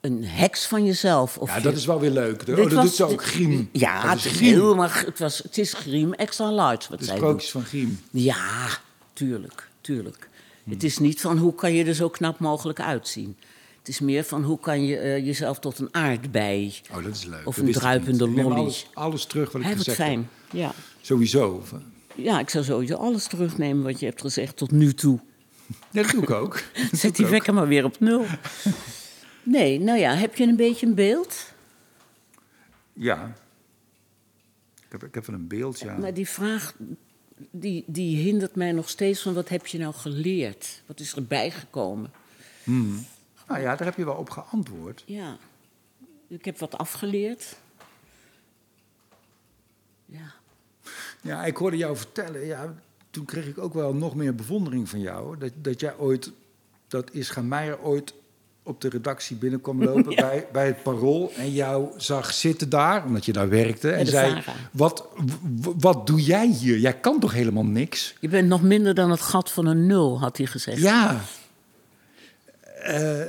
[0.00, 1.38] een heks van jezelf.
[1.38, 2.40] Of Ja, je- dat is wel weer leuk.
[2.48, 3.68] Oh, dat was- doet ze ook, Griem.
[3.72, 4.54] Ja, dat het is, Griem.
[4.60, 7.98] helemaal, het, was, het is Griem extra large wat De sprookjes van Griem.
[8.10, 8.22] doet.
[8.22, 8.68] Ja,
[9.12, 10.28] tuurlijk, tuurlijk.
[10.70, 13.36] Het is niet van hoe kan je er zo knap mogelijk uitzien.
[13.78, 16.74] Het is meer van hoe kan je eh, jezelf tot een aardbei...
[16.90, 17.46] Oh, dat is leuk.
[17.46, 18.56] Of Dat een druipende lolly.
[18.56, 20.06] Alles, alles terug wat ik Hij gezegd heb.
[20.06, 20.72] fijn, ja.
[21.00, 21.62] Sowieso.
[22.14, 25.20] Ja, ik zou sowieso alles terugnemen wat je hebt gezegd tot nu toe.
[25.90, 26.62] Dat doe ik ook.
[26.92, 28.24] Zet die wekker maar weer op nul.
[29.42, 31.52] Nee, nou ja, heb je een beetje een beeld?
[32.92, 33.34] Ja.
[34.76, 35.96] Ik heb, ik heb wel een beeld, ja.
[35.96, 36.74] Maar die vraag,
[37.50, 40.82] die, die hindert mij nog steeds van wat heb je nou geleerd?
[40.86, 42.12] Wat is er bijgekomen?
[43.48, 45.02] Nou ja, daar heb je wel op geantwoord.
[45.06, 45.36] Ja,
[46.28, 47.56] ik heb wat afgeleerd.
[50.06, 50.34] Ja,
[51.22, 52.46] Ja, ik hoorde jou vertellen.
[52.46, 52.74] Ja,
[53.10, 55.38] toen kreeg ik ook wel nog meer bewondering van jou.
[55.38, 56.32] Dat, dat jij ooit,
[56.88, 58.14] dat Ischa Meijer ooit
[58.66, 61.32] op de redactie binnenkwam lopen bij, bij het Parool.
[61.36, 63.90] En jou zag zitten daar, omdat je daar werkte.
[63.90, 64.56] En zei, Vara.
[64.70, 65.08] wat,
[65.60, 66.78] wat doe jij hier?
[66.78, 68.14] Jij kan toch helemaal niks?
[68.20, 70.78] je bent nog minder dan het gat van een nul, had hij gezegd.
[70.78, 71.20] Ja.
[72.82, 73.24] Eh,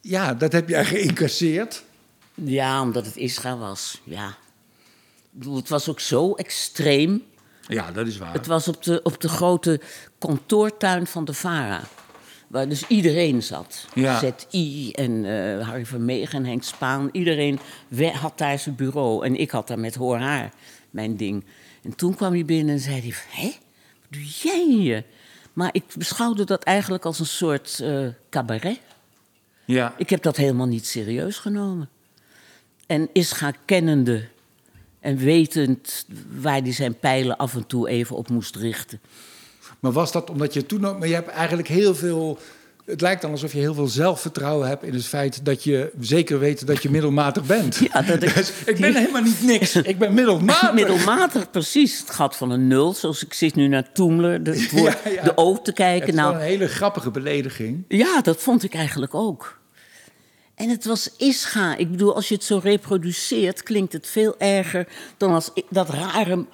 [0.00, 1.84] ja, dat heb jij geïncasseerd.
[2.34, 4.28] Ja, omdat het Israël was, ja.
[4.28, 7.22] Ik bedoel, het was ook zo extreem.
[7.66, 8.32] Ja, dat is waar.
[8.32, 9.80] Het was op de, op de grote
[10.18, 11.80] kantoortuin van de VARA.
[12.54, 13.86] Waar dus iedereen zat.
[13.94, 14.20] Ja.
[14.48, 17.08] ZI en eh, Harry Vermegen en Henk Spaan.
[17.12, 17.58] Iedereen
[18.12, 19.24] had daar zijn bureau.
[19.24, 20.52] En ik had daar met Hoor Haar
[20.90, 21.44] mijn ding.
[21.82, 23.14] En toen kwam hij binnen en zei hij...
[23.28, 23.46] Hé,
[24.00, 25.04] wat doe jij hier?
[25.52, 28.80] Maar ik beschouwde dat eigenlijk als een soort eh, cabaret.
[29.64, 29.94] Ja.
[29.96, 31.88] Ik heb dat helemaal niet serieus genomen.
[32.86, 34.28] En Ischa kennende
[35.00, 36.06] en wetend
[36.40, 39.00] waar hij zijn pijlen af en toe even op moest richten.
[39.84, 40.98] Maar was dat omdat je toen ook...
[40.98, 42.38] Maar je hebt eigenlijk heel veel...
[42.84, 46.38] Het lijkt dan alsof je heel veel zelfvertrouwen hebt in het feit dat je zeker
[46.38, 47.76] weet dat je middelmatig bent.
[47.92, 49.76] Ja, dat ik- Dus ik ben helemaal niet niks.
[49.76, 50.72] Ik ben middelmatig.
[50.82, 51.98] Middelmatig, precies.
[51.98, 52.92] Het gat van een nul.
[52.94, 55.22] Zoals ik zit nu naar Toemler, de, het woord, Ja, ja.
[55.22, 56.08] de O te Het kijken.
[56.08, 57.84] is wel Nou, een hele grappige belediging.
[57.88, 59.58] Ja, dat vond ik eigenlijk ook.
[60.54, 61.76] En het was Ischa.
[61.76, 66.44] Ik bedoel, als je het zo reproduceert, klinkt het veel erger dan als dat rare,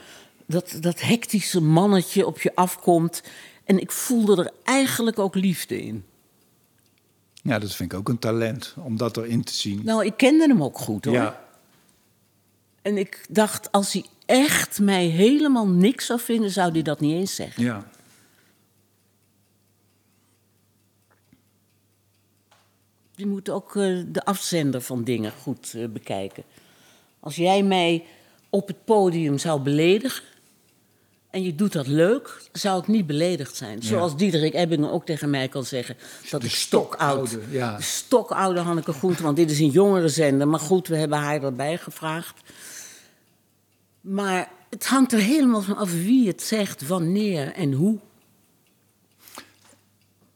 [0.50, 3.22] dat, dat hectische mannetje op je afkomt.
[3.64, 6.04] En ik voelde er eigenlijk ook liefde in.
[7.42, 9.80] Ja, dat vind ik ook een talent, om dat erin te zien.
[9.84, 11.14] Nou, ik kende hem ook goed hoor.
[11.14, 11.48] ja.
[12.82, 17.14] En ik dacht, als hij echt mij helemaal niks zou vinden, zou hij dat niet
[17.14, 17.62] eens zeggen.
[17.62, 17.90] ja.
[23.14, 26.44] Je moet ook eh, de afzender van dingen goed eh, bekijken.
[27.20, 28.04] Als jij mij
[28.50, 30.24] op het podium zou beledigen
[31.30, 33.82] en je doet dat leuk, zou ik niet beledigd zijn.
[33.82, 35.96] Zoals Diederik Ebbingen ook tegen mij kan zeggen
[36.30, 37.76] dat stokoud, stokoude, ja.
[37.76, 40.48] de stokoude Hanneke Groente, want dit is een jongere zender.
[40.48, 42.40] Maar goed, we hebben haar erbij gevraagd.
[44.00, 47.98] Maar het hangt er helemaal van af wie het zegt, wanneer en hoe.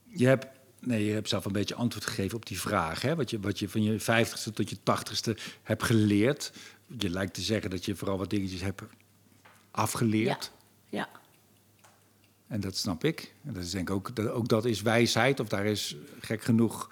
[0.05, 0.47] Je hebt,
[0.81, 3.03] nee, je hebt zelf een beetje antwoord gegeven op die vraag.
[3.03, 3.15] Hè?
[3.15, 6.53] Wat, je, wat je van je vijftigste tot je tachtigste hebt geleerd.
[6.99, 8.83] Je lijkt te zeggen dat je vooral wat dingetjes hebt
[9.71, 10.51] afgeleerd.
[10.55, 10.63] ja.
[12.47, 13.35] En dat snap ik.
[13.45, 15.41] En dat is denk ik ook, dat, ook dat is wijsheid.
[15.41, 16.91] Of daar is gek genoeg,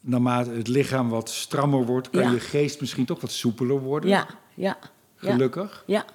[0.00, 2.30] naarmate het lichaam wat strammer wordt, kan Ja.
[2.30, 4.10] je geest misschien toch wat soepeler worden.
[4.10, 4.78] Ja, ja.
[5.20, 5.30] ja.
[5.32, 5.84] Gelukkig.
[5.86, 6.06] Ja,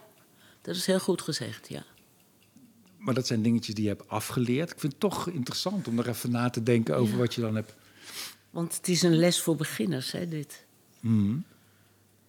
[0.62, 1.84] dat is heel goed gezegd, ja.
[2.98, 4.72] Maar dat zijn dingetjes die je hebt afgeleerd.
[4.72, 7.56] Ik vind het toch interessant om er even na te denken over wat je dan
[7.56, 7.74] hebt.
[8.50, 10.66] Want het is een les voor beginners, hè, dit.
[11.00, 11.38] Mhm.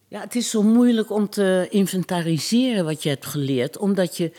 [0.09, 4.33] Ja, het is zo moeilijk om te inventariseren wat je hebt geleerd, omdat je...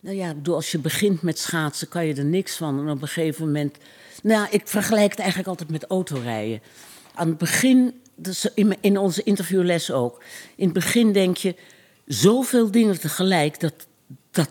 [0.00, 2.78] Nou ja, bedoel, als je begint met schaatsen kan je er niks van.
[2.78, 3.76] En op een gegeven moment...
[4.22, 6.62] Nou, ik vergelijk het eigenlijk altijd met autorijden.
[7.14, 8.00] Aan het begin,
[8.54, 10.22] in in onze interviewles ook...
[10.56, 11.54] In het begin denk je,
[12.06, 13.60] zoveel dingen tegelijk...
[13.60, 13.74] dat,
[14.30, 14.48] dat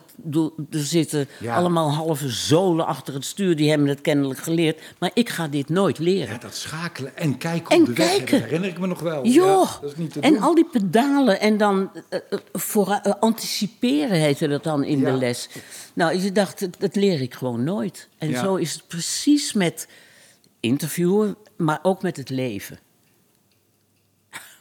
[0.71, 1.55] er zitten Ja.
[1.55, 3.55] allemaal halve zolen achter het stuur...
[3.55, 4.82] die hebben het kennelijk geleerd.
[4.99, 6.34] Maar ik ga dit nooit leren.
[6.34, 8.32] Ja, dat schakelen en kijken En op de weg, kijken.
[8.32, 9.25] dat herinner ik me nog wel.
[9.27, 10.41] Joh, Ja, dat is niet te en doen.
[10.41, 15.11] al die pedalen en dan eh, eh, voor, eh, anticiperen heette dat dan in Ja.
[15.11, 15.49] de les.
[15.93, 18.07] Nou, je dacht, dat, leer ik gewoon nooit.
[18.17, 19.88] En zo is het precies met
[20.59, 22.80] interviewen, maar ook met het leven.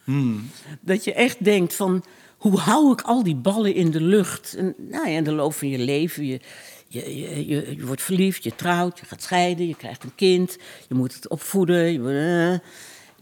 [0.05, 0.51] Hmm.
[0.81, 2.05] Dat je echt denkt van,
[2.39, 4.55] hoe hou ik al die ballen in de lucht?
[4.55, 6.41] En nou ja, in de loop van je leven, je,
[6.89, 10.57] je, je, je, je wordt verliefd, je trouwt, je gaat scheiden, je krijgt een kind,
[10.89, 11.93] je moet het opvoeden.
[11.93, 12.69] Je, eh,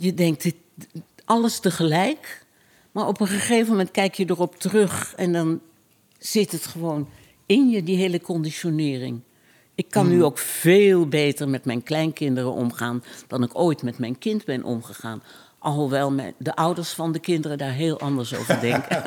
[0.04, 0.56] je denkt, dit,
[1.24, 2.44] alles tegelijk.
[2.92, 5.60] Maar op een gegeven moment kijk je erop terug en dan
[6.18, 7.08] zit het gewoon
[7.46, 9.20] in je, die hele conditionering.
[9.74, 14.18] Ik kan nu ook veel beter met mijn kleinkinderen omgaan dan ik ooit met mijn
[14.18, 15.22] kind ben omgegaan.
[15.66, 19.02] Alhoewel de ouders van de kinderen daar heel anders over denken.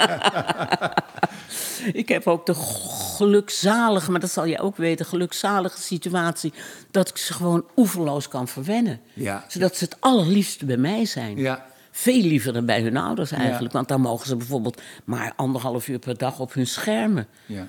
[2.01, 6.53] ik heb ook de gelukzalige, maar dat zal je ook weten, gelukzalige situatie
[6.91, 8.99] dat ik ze gewoon oeverloos kan verwennen.
[9.13, 9.45] Ja.
[9.47, 11.37] Zodat ze het allerliefste bij mij zijn.
[11.37, 11.65] Ja.
[11.91, 13.73] Veel liever dan bij hun ouders eigenlijk.
[13.73, 17.27] Want dan mogen ze bijvoorbeeld maar anderhalf uur per dag op hun schermen.
[17.45, 17.67] Ja.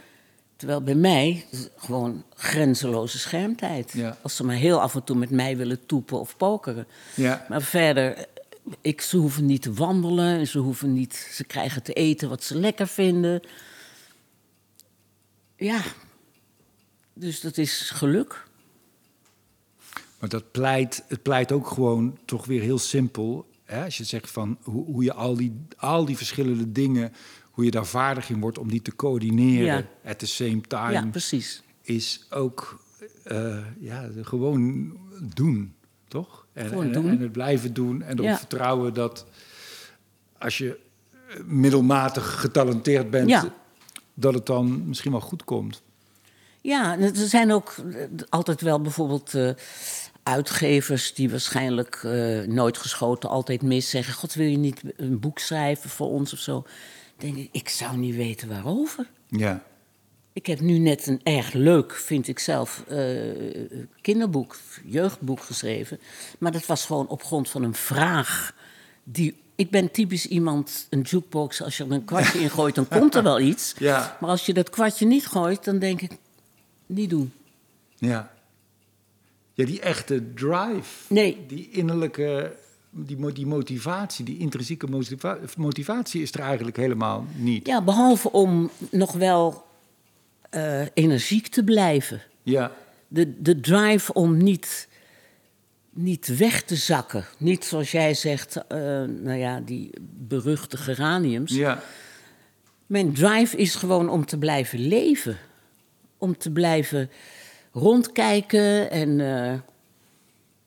[0.56, 3.94] Terwijl bij mij gewoon grenzeloze schermtijd.
[4.22, 6.86] Als ze maar heel af en toe met mij willen toepen of pokeren.
[7.14, 7.46] Ja.
[7.48, 8.26] Maar verder,
[8.80, 10.38] ik, ze hoeven niet te wandelen.
[10.38, 13.40] en Ze, hoeven niet, ze krijgen te eten wat ze lekker vinden.
[15.56, 15.82] Ja,
[17.14, 18.48] dus dat is geluk.
[20.18, 23.48] Maar dat pleit, het pleit ook gewoon toch weer heel simpel.
[23.64, 23.84] Hè?
[23.84, 27.12] Als je zegt van hoe, hoe je al die, al die verschillende dingen,
[27.50, 29.64] hoe je daar vaardig in wordt om die te coördineren
[30.02, 30.10] Ja.
[30.10, 31.62] at the same time, Ja, precies.
[31.82, 32.84] is ook
[33.24, 34.92] eh, ja, gewoon
[35.34, 35.74] doen,
[36.08, 36.46] toch?
[36.64, 37.08] En, en, doen.
[37.08, 38.36] en het blijven doen en erop Ja.
[38.38, 39.26] vertrouwen dat
[40.38, 40.78] als je
[41.28, 43.52] eh, middelmatig getalenteerd bent, Ja.
[44.14, 45.82] dat het dan misschien wel goed komt.
[46.60, 49.50] Ja, er zijn ook eh, altijd wel bijvoorbeeld eh,
[50.22, 52.02] uitgevers die waarschijnlijk
[52.46, 56.38] nooit geschoten, altijd mis zeggen: God, wil je niet een boek schrijven voor ons of
[56.38, 56.52] zo?
[56.52, 56.62] Dan
[57.16, 59.06] denk ik, ik zou niet weten waarover.
[59.28, 59.62] Ja.
[60.32, 62.98] Ik heb nu net een erg leuk, vind ik zelf, eh,
[64.00, 66.00] kinderboek, jeugdboek geschreven.
[66.38, 68.54] Maar dat was gewoon op grond van een vraag.
[69.04, 72.88] Die, ik ben typisch iemand, een jukebox, als je er een kwartje in gooit, dan
[72.88, 73.74] komt er wel iets.
[73.78, 74.16] Ja.
[74.20, 76.10] Maar als je dat kwartje niet gooit, dan denk ik,
[76.86, 77.32] niet doen.
[77.96, 78.32] Ja.
[79.54, 81.14] Ja, die echte drive.
[81.14, 81.44] Nee.
[81.48, 82.56] Die innerlijke,
[82.90, 87.66] die, die motivatie, die intrinsieke motiva- motivatie is er eigenlijk helemaal niet.
[87.66, 89.68] Ja, behalve om nog wel
[90.50, 92.22] eh, energiek te blijven.
[92.42, 92.72] Ja.
[93.08, 94.88] De, de drive om niet,
[95.90, 97.24] niet weg te zakken.
[97.38, 99.90] Niet zoals jij zegt, eh, nou ja, die
[100.28, 101.54] beruchte geraniums.
[101.54, 101.82] Ja.
[102.86, 105.36] Mijn drive is gewoon om te blijven leven.
[106.18, 107.10] Om te blijven
[107.72, 109.20] rondkijken en.
[109.20, 109.52] eh,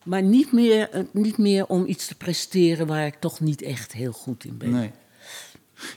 [0.03, 4.11] maar niet meer, niet meer om iets te presteren waar ik toch niet echt heel
[4.11, 4.71] goed in ben.
[4.71, 4.91] Nee.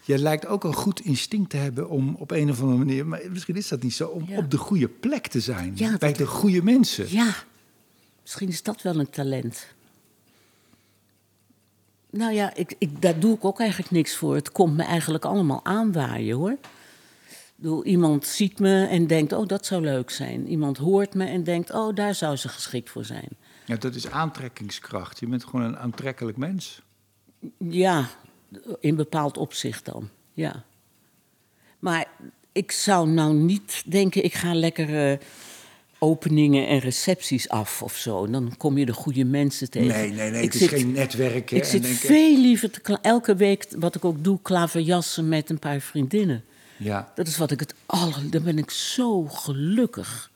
[0.05, 3.21] Je lijkt ook een goed instinct te hebben om op een of andere manier, maar
[3.31, 4.37] misschien is dat niet zo, om Ja.
[4.39, 5.73] op de goede plek te zijn.
[5.75, 7.07] Ja, bij de goede mensen.
[7.13, 7.35] Ja,
[8.23, 9.67] misschien is dat wel een talent.
[12.11, 14.35] Nou ja, ik, ik, daar doe ik ook eigenlijk niks voor.
[14.35, 16.57] Het komt me eigenlijk allemaal aanwaaien hoor.
[17.57, 20.49] Bedoel, iemand ziet me en denkt, oh dat zou leuk zijn.
[20.49, 23.29] Iemand hoort me en denkt, oh daar zou ze geschikt voor zijn.
[23.65, 25.21] Ja, dat is aantrekkingskracht.
[25.21, 26.83] Je bent gewoon een aantrekkelijk mens.
[27.59, 28.09] Ja,
[28.81, 30.65] in bepaald opzicht dan, ja.
[31.79, 32.07] Maar
[32.53, 35.19] ik zou nou niet denken, ik ga lekker eh,
[35.99, 38.27] openingen en recepties af of zo.
[38.31, 39.89] Dan kom je de goede mensen tegen.
[39.89, 40.43] Nee, nee, nee.
[40.43, 41.57] Ik het is zit- geen netwerken.
[41.57, 45.59] Ik en zit veel liever te elke week, wat ik ook doe, klaverjassen met een
[45.59, 46.45] paar vriendinnen.
[46.77, 47.13] Ja.
[47.15, 48.31] Dat is wat ik het aller...
[48.31, 50.31] Dan ben ik zo gelukkig.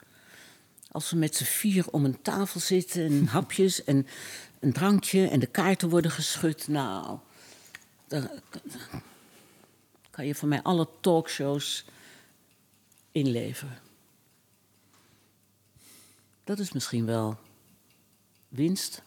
[0.91, 4.07] Als we met z'n vier om een tafel zitten en hapjes en
[4.59, 6.67] een drankje en de kaarten worden geschud.
[6.67, 7.17] Nou,
[8.11, 8.29] dan
[10.09, 11.85] kan je van mij alle talkshows
[13.11, 13.77] inleveren.
[16.43, 17.37] Dat is misschien wel
[18.47, 19.01] winst.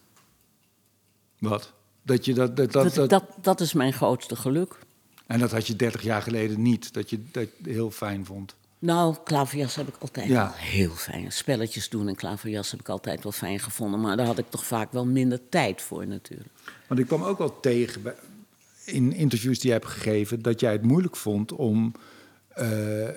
[1.39, 1.73] Wat?
[2.03, 4.79] Dat je dat, dat, dat, Dat, dat, dat, is mijn grootste geluk.
[5.27, 6.93] En dat had je 30 jaar geleden niet.
[6.93, 8.55] Dat je dat heel fijn vond.
[8.79, 10.45] Nou, klaverjas heb ik altijd Ja.
[10.45, 11.33] wel heel fijn.
[11.33, 14.01] Spelletjes doen en klaverjas heb ik altijd wel fijn gevonden.
[14.01, 16.49] Maar daar had ik toch vaak wel minder tijd voor natuurlijk.
[16.87, 18.15] Want ik kwam ook wel tegen bij-
[18.85, 20.43] in interviews die je hebt gegeven...
[20.43, 21.93] dat jij het moeilijk vond om
[22.49, 23.09] eh,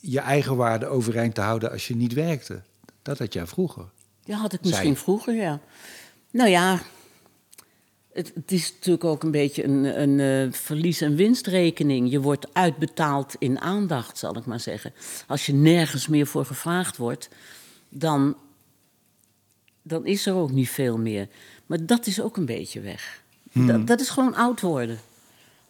[0.00, 2.62] je eigen waarde overeind te houden als je niet werkte.
[3.02, 3.84] Dat had jij vroeger.
[4.24, 4.70] Ja, had ik Zij.
[4.70, 5.60] misschien vroeger, ja.
[6.30, 6.82] Nou ja,
[8.12, 12.10] het, het is natuurlijk ook een beetje een, een eh, verlies- en winstrekening.
[12.10, 14.92] Je wordt uitbetaald in aandacht, zal ik maar zeggen.
[15.26, 17.28] Als je nergens meer voor gevraagd wordt,
[17.88, 18.36] dan,
[19.82, 21.28] dan is er ook niet veel meer.
[21.66, 23.22] Maar dat is ook een beetje weg.
[23.52, 24.98] Dat, dat is gewoon oud worden.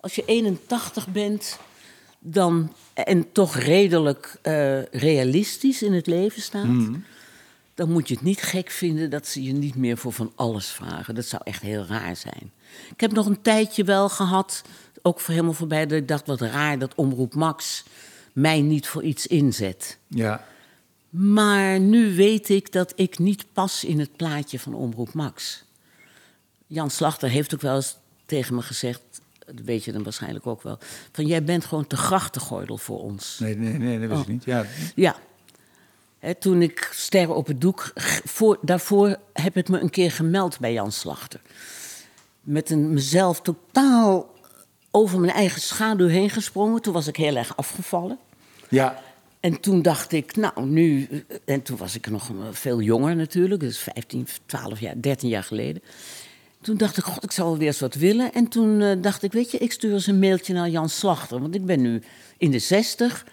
[0.05, 1.59] Als je 81 bent,
[2.19, 6.67] dan, en toch redelijk eh, realistisch in het leven staat
[7.75, 10.67] dan moet je het niet gek vinden dat ze je niet meer voor van alles
[10.67, 11.15] vragen.
[11.15, 12.53] Dat zou echt heel raar zijn.
[12.91, 14.63] Ik heb nog een tijdje wel gehad,
[15.03, 17.85] ook voor helemaal voorbij, dat ik dacht wat raar dat Omroep Max
[18.33, 19.99] mij niet voor iets inzet.
[20.09, 20.47] Ja.
[21.11, 25.65] Maar nu weet ik dat ik niet pas in het plaatje van Omroep Max.
[26.67, 27.97] Jan Slachter heeft ook wel eens
[28.27, 29.14] tegen me gezegd,
[29.47, 30.79] dat weet je dan waarschijnlijk ook wel,
[31.13, 33.39] van jij bent gewoon te grachtengordel voor ons.
[33.39, 34.33] Nee, nee, nee, dat wist ik Oh.
[34.33, 34.45] niet.
[34.45, 34.65] Ja.
[34.95, 35.17] Ja.
[36.39, 37.93] Toen ik Sterren op het doek...
[38.25, 41.41] Voor, daarvoor heb ik me een keer gemeld bij Jan Slachter.
[42.41, 44.33] Met een, mezelf totaal
[44.91, 46.83] over mijn eigen schaduw heen gesprongen.
[46.83, 48.19] Toen was ik heel erg afgevallen.
[48.69, 49.03] ja.
[49.41, 51.09] En toen dacht ik, nou nu...
[51.45, 53.61] En toen was ik nog eh, veel jonger natuurlijk.
[53.61, 55.83] Dus 15, 12 jaar, 13 jaar geleden.
[56.65, 58.33] Toen dacht ik, god, ik zou weer eens wat willen.
[58.33, 61.41] En toen eh, dacht ik, weet je, ik stuur eens een mailtje naar Jan Slachter.
[61.41, 62.03] Want ik ben nu
[62.39, 63.27] in de 60.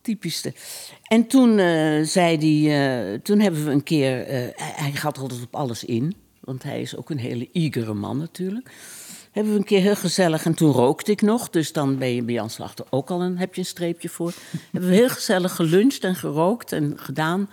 [0.00, 0.54] Typischste.
[1.02, 4.26] En toen eh, zei hij, eh, toen hebben we een keer,
[4.56, 8.70] hij, gaat altijd op alles in, want hij is ook een hele igere man natuurlijk.
[9.32, 12.22] Hebben we een keer heel gezellig en toen rookte ik nog, dus dan ben je
[12.22, 14.32] bij Jan Slachter ook al een, heb je een streepje voor.
[14.72, 17.48] hebben we heel gezellig geluncht en gerookt en gedaan.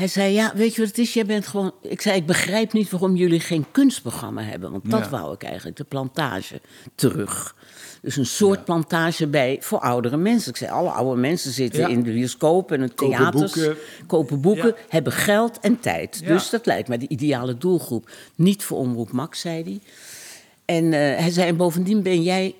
[0.00, 1.14] Hij zei, ja, weet je wat het is?
[1.14, 1.72] Jij bent gewoon...
[1.82, 4.70] Ik zei, ik begrijp niet waarom jullie geen kunstprogramma hebben.
[4.70, 5.08] Want dat Ja.
[5.10, 6.60] wou ik eigenlijk, de plantage,
[6.94, 7.54] terug.
[8.02, 10.50] Dus een soort plantage bij, voor oudere mensen.
[10.50, 11.86] Ik zei, alle oude mensen zitten Ja.
[11.88, 13.52] in de bioscoop en het Kopen theaters.
[13.54, 13.76] boeken.
[14.06, 16.26] Kopen boeken, hebben geld en tijd.
[16.26, 18.10] Dus dat lijkt mij de ideale doelgroep.
[18.34, 19.80] Niet voor Omroep Max, zei hij.
[20.64, 22.54] En eh, hij zei, en bovendien ben jij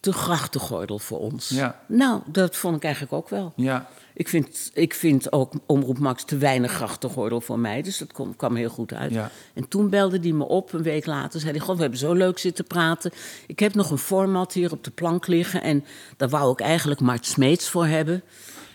[0.00, 1.54] te grachtengordel voor ons.
[1.88, 3.52] Nou, dat vond ik eigenlijk ook wel.
[3.56, 3.88] Ja.
[4.18, 7.82] Ik vind, ik vind ook Omroep Max te weinig grachtengordel voor mij.
[7.82, 9.12] Dus dat kwam, kwam heel goed uit.
[9.12, 9.30] Ja.
[9.54, 11.40] En toen belde hij me op, een week later.
[11.40, 13.12] Zei hij, god, we hebben zo leuk zitten praten.
[13.46, 15.62] Ik heb nog een format hier op de plank liggen.
[15.62, 15.84] En
[16.16, 18.22] daar wou ik eigenlijk Mart Smeets voor hebben.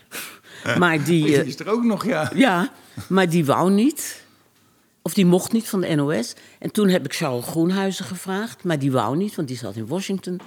[0.78, 2.30] Maar die, Die eh, is er ook nog, ja.
[2.34, 2.72] ja,
[3.08, 4.24] maar die wou niet.
[5.02, 6.34] Of die mocht niet van de NOS.
[6.58, 8.64] En toen heb ik Charles Groenhuizen gevraagd.
[8.64, 10.40] Maar die wou niet, want die zat in Washington.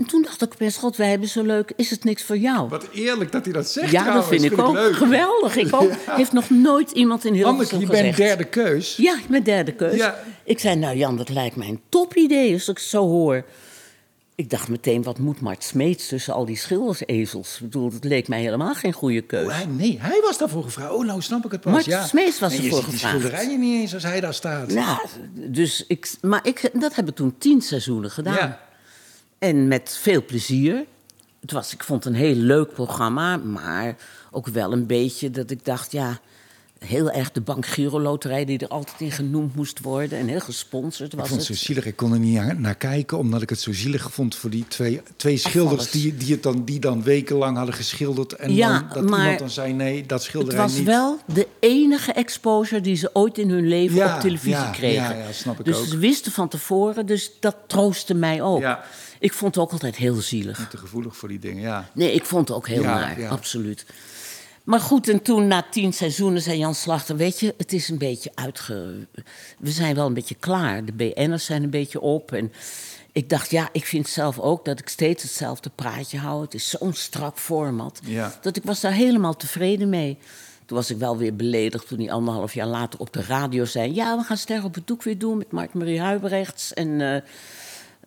[0.00, 1.72] En toen dacht ik best, god, wij hebben zo leuk.
[1.76, 2.68] Is het niks voor jou?
[2.68, 4.30] Wat eerlijk dat hij dat zegt ja, trouwens.
[4.30, 4.74] dat vind ik ook.
[4.74, 4.94] leuk.
[4.94, 5.56] Geweldig.
[5.56, 5.92] Ik ook.
[6.10, 8.04] Heeft nog nooit iemand in Anneke, Hilversum je gezegd.
[8.04, 8.96] bent derde keus.
[8.96, 9.96] Ja, mijn derde keus.
[9.96, 10.22] Ja.
[10.44, 13.44] Ik zei, nou Jan, dat lijkt mij een topidee als ik het zo hoor.
[14.34, 17.54] Ik dacht meteen, wat moet Mart Smeets tussen al die schildersezels?
[17.54, 19.46] Ik bedoel, dat leek mij helemaal geen goede keus.
[19.46, 20.92] Oh, hij, nee, hij was daarvoor gevraagd.
[20.92, 21.72] Oh, nou snap ik het pas.
[21.72, 22.06] Mart ja.
[22.06, 23.18] Smeets was En je ervoor gevraagd.
[23.18, 24.68] schilderijen niet eens als hij daar staat.
[24.68, 24.98] Nou,
[25.32, 28.34] dus ik, maar ik, dat heb ik toen tien seizoenen gedaan.
[28.34, 28.68] Ja.
[29.40, 30.84] En met veel plezier.
[31.40, 33.96] Het was, ik vond het een heel leuk programma, maar
[34.30, 36.18] ook wel een beetje dat ik dacht, ja,
[36.78, 40.40] heel erg de Bank Giro Loterij die er altijd in genoemd moest worden en heel
[40.40, 41.58] gesponsord Ik was vond het het.
[41.58, 41.84] zo zielig.
[41.86, 45.00] Ik kon er niet naar kijken, omdat ik het zo zielig vond voor die twee,
[45.16, 48.32] twee schilders die, die, het dan, die dan wekenlang hadden geschilderd.
[48.32, 50.86] En Ja, dan, dat maar iemand dan zei: nee, dat Het schilderij was niet.
[50.86, 55.02] wel de enige exposure die ze ooit in hun leven Ja, op televisie ja, kregen.
[55.02, 55.84] ja, ja, snap ik dus ook.
[55.86, 58.60] ze wisten van tevoren, dus dat troostte mij ook.
[58.60, 58.84] Ja.
[59.20, 60.68] Ik vond het ook altijd heel zielig.
[60.70, 61.90] Te gevoelig voor die dingen, ja.
[61.92, 63.28] Nee, ik vond het ook heel Ja, naar, ja.
[63.28, 63.86] absoluut.
[64.64, 67.16] Maar goed, en toen na tien seizoenen zei Jan Slachter...
[67.16, 69.06] weet je, het is een beetje uitge...
[69.58, 70.84] We zijn wel een beetje klaar.
[70.84, 72.32] De BN'ers zijn een beetje op.
[72.32, 72.52] En
[73.12, 76.42] ik dacht, ja, ik vind zelf ook dat ik steeds hetzelfde praatje hou.
[76.42, 78.00] Het is zo'n strak format.
[78.04, 78.38] Ja.
[78.40, 80.18] Dat ik was daar helemaal tevreden mee.
[80.66, 83.94] Toen was ik wel weer beledigd toen hij anderhalf jaar later op de radio zei...
[83.94, 86.74] ja, we gaan Ster op het Doek weer doen met Mark-Marie Huibrechts.
[86.74, 87.22] En eh,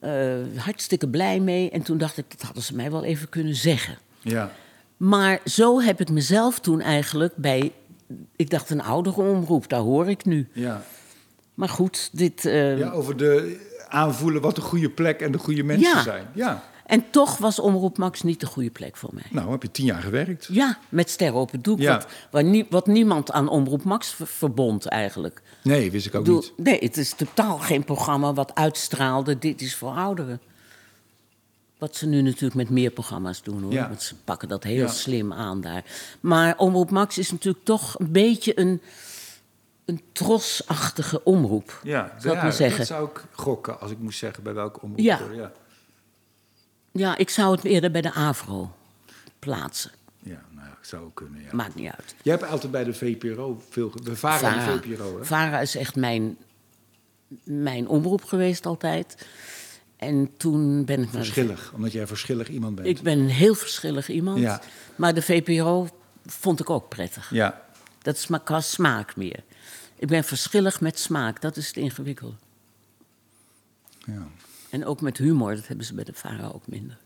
[0.03, 1.69] eh, hartstikke blij mee.
[1.69, 3.97] En toen dacht ik, dat hadden ze mij wel even kunnen zeggen.
[4.21, 4.51] ja.
[4.97, 7.71] Maar zo heb ik mezelf toen eigenlijk bij...
[8.35, 10.47] Ik dacht, een oudere omroep, daar hoor ik nu.
[10.53, 10.83] Ja.
[11.53, 12.45] Maar goed, dit...
[12.45, 16.01] eh, ja, over de aanvoelen wat de goede plek en de goede mensen Ja.
[16.03, 16.27] zijn.
[16.33, 16.63] Ja.
[16.86, 19.23] En toch was Omroep Max niet de goede plek voor mij.
[19.31, 20.47] Nou, heb je tien jaar gewerkt.
[20.51, 21.79] Ja, met Sterren op het Doek.
[21.79, 22.03] Ja.
[22.31, 25.41] Wat, nie- wat niemand aan Omroep Max ver- verbond eigenlijk.
[25.63, 26.53] Nee, wist ik ook niet.
[26.57, 29.39] nee, het is totaal geen programma wat uitstraalde.
[29.39, 30.41] Dit is voor ouderen.
[31.77, 33.71] Wat ze nu natuurlijk met meer programma's doen hoor.
[33.73, 33.88] Ja.
[33.88, 34.88] Want ze pakken dat heel Ja.
[34.88, 35.84] slim aan daar.
[36.19, 38.81] Maar Omroep Max is natuurlijk toch een beetje een,
[39.86, 41.79] een trosachtige omroep.
[41.84, 42.77] Ja, Zal ik ja, maar zeggen.
[42.77, 44.99] dat zou ik gokken als ik moest zeggen bij welke omroep.
[44.99, 45.19] Ja.
[45.36, 45.51] ja.
[46.93, 48.75] Ja, ik zou het eerder bij de AVRO
[49.39, 49.91] plaatsen.
[50.19, 51.41] Ja, nou, ja, zou ook kunnen.
[51.41, 51.49] Ja.
[51.51, 52.15] Maakt niet uit.
[52.21, 53.89] Jij hebt altijd bij de VPRO veel.
[53.89, 54.77] ge- We varen aan VARA.
[54.77, 55.25] de VPRO, hè?
[55.25, 56.37] VARA is echt mijn,
[57.43, 59.27] mijn omroep geweest altijd.
[59.97, 62.87] En toen ben ik naar de Verschillig, omdat jij verschillig iemand bent.
[62.87, 64.39] Ik ben een heel verschillig iemand.
[64.39, 64.61] Ja.
[64.95, 65.87] Maar de VPRO
[66.25, 67.29] vond ik ook prettig.
[67.33, 67.61] Ja,
[68.01, 69.43] Dat is maar qua smaak meer.
[69.95, 72.35] Ik ben verschillig met smaak, dat is het ingewikkelde.
[74.05, 74.27] ja.
[74.74, 76.97] En ook met humor, dat hebben ze bij de VARA ook minder.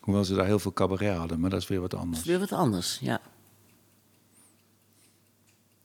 [0.00, 2.20] Hoewel ze daar heel veel cabaret hadden, maar dat is weer wat Dat anders.
[2.20, 3.20] is weer wat anders, ja.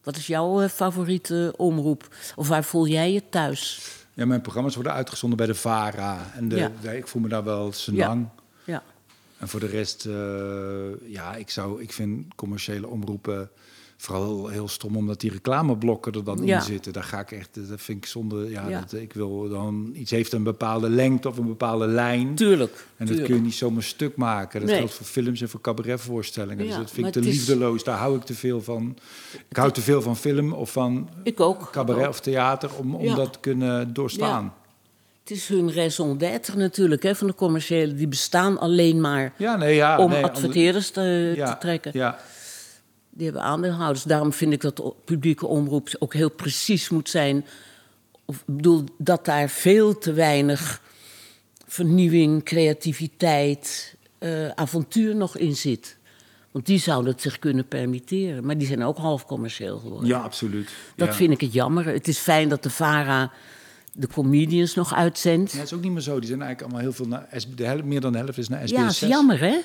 [0.04, 2.16] Wat is jouw eh, favoriete omroep?
[2.36, 3.89] Of waar voel jij je thuis?
[4.14, 6.32] Ja, mijn programma's worden uitgezonden bij de VARA.
[6.36, 6.72] En de, Ja.
[6.82, 8.28] ja, ik voel me daar wel senang.
[8.64, 8.84] Ja.
[9.38, 13.50] En voor de rest, eh, ja, ik, zou, ik vind commerciële omroepen
[14.02, 16.56] vooral heel stom, omdat die reclameblokken er dan Ja.
[16.58, 16.93] in zitten.
[16.93, 18.49] Daar ga ik echt, dat vind ik zonde.
[18.49, 18.80] Ja, Ja.
[18.80, 22.36] Dat, ik wil dan iets heeft een bepaalde lengte of een bepaalde lijn.
[22.36, 22.86] Tuurlijk.
[22.97, 24.60] En dat kun je niet zomaar stuk maken.
[24.60, 24.78] Dat Nee.
[24.78, 26.66] geldt voor films en voor cabaretvoorstellingen.
[26.66, 27.84] dus dat vind ik te is- liefdeloos.
[27.84, 28.97] Daar hou ik te veel van.
[29.49, 31.70] Ik hou te veel van film of van Ik ook.
[31.72, 32.12] cabaret Ik ook.
[32.14, 34.54] of theater om, om dat te kunnen doorstaan.
[35.22, 37.93] Het is hun raison d'être natuurlijk, hè, van de commerciële.
[37.93, 39.97] Die bestaan alleen maar Ja, nee, ja.
[39.99, 41.91] om nee, adverteerders te, ja, te trekken.
[41.93, 42.20] Ja,
[43.12, 44.03] Die hebben aandeelhouders.
[44.03, 47.45] Daarom vind ik dat de publieke omroep ook heel precies moet zijn.
[48.26, 50.82] Of, ik bedoel, dat daar veel te weinig
[51.68, 55.97] vernieuwing, creativiteit, eh, avontuur nog in zit.
[56.51, 58.45] Want die zouden het zich kunnen permitteren.
[58.45, 60.07] Maar die zijn ook half commercieel geworden.
[60.07, 60.70] ja absoluut.
[60.95, 61.14] Dat ja.
[61.14, 61.86] vind ik het jammer.
[61.86, 63.32] Het is fijn dat de VARA
[63.93, 65.51] de comedians nog uitzendt.
[65.51, 66.20] Ja, het is ook niet meer zo.
[66.20, 68.47] Die zijn eigenlijk allemaal heel veel naar S- de helft, meer dan de helft is
[68.49, 69.09] naar SBS Ja, is 6.
[69.09, 69.57] jammer, hè?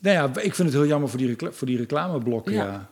[0.00, 2.52] Nou ja, ik vind het heel jammer voor die, recla- voor die reclameblokken.
[2.52, 2.64] Ja.
[2.64, 2.88] Ja.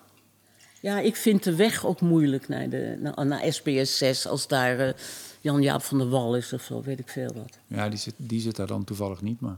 [0.80, 4.78] Ja, ik vind de weg ook moeilijk naar, de, naar, naar SBS 6 als daar
[4.78, 4.94] eh,
[5.40, 7.58] Jan-Jaap van der Wal is of zo, weet ik veel wat.
[7.66, 9.56] Ja, die zit, die zit daar dan toevallig niet, maar...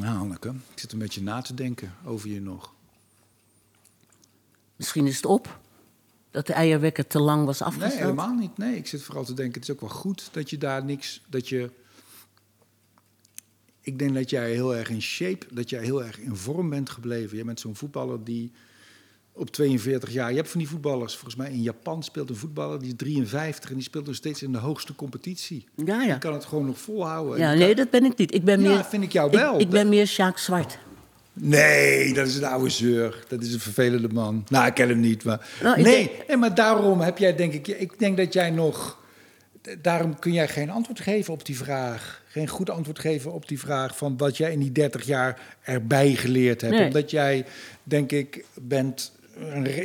[0.00, 2.72] Nou, Anneke, ik zit een beetje na te denken over je nog.
[4.76, 5.58] Misschien is het op
[6.30, 8.00] dat de eierwekker te lang was Nee, afgesteld.
[8.00, 8.58] helemaal niet.
[8.58, 11.20] Nee, ik zit vooral te denken, het is ook wel goed dat je daar niks...
[11.28, 11.70] Dat je...
[13.84, 16.90] Ik denk dat jij heel erg in shape, dat jij heel erg in vorm bent
[16.90, 17.36] gebleven.
[17.36, 18.52] Je bent zo'n voetballer die
[19.32, 20.30] op 42 jaar...
[20.30, 22.78] Je hebt van die voetballers, volgens mij in Japan speelt een voetballer...
[22.78, 25.64] die is 53 en die speelt nog steeds in de hoogste competitie.
[25.84, 26.16] Ja, ja.
[26.16, 27.38] kan het gewoon nog volhouden.
[27.38, 28.34] Ja, nee, kan- dat ben ik niet.
[28.34, 29.60] Ik ben Ja, meer, vind ik jou wel.
[29.60, 30.78] Ik, ben meer Sjaak Zwart.
[31.32, 33.24] Nee, dat is een oude zeur.
[33.28, 34.44] Dat is een vervelende man.
[34.48, 35.48] Nou, ik ken hem niet, maar...
[35.62, 37.68] Nou, nee, denk- nee, maar daarom heb jij, denk ik...
[37.68, 39.00] Ik denk dat jij nog...
[39.82, 42.22] Daarom kun jij geen antwoord geven op die vraag.
[42.26, 43.96] Geen goed antwoord geven op die vraag...
[43.96, 46.74] van wat jij in die 30 jaar erbij geleerd hebt.
[46.74, 46.84] Nee.
[46.84, 47.44] Omdat jij,
[47.82, 49.12] denk ik, bent...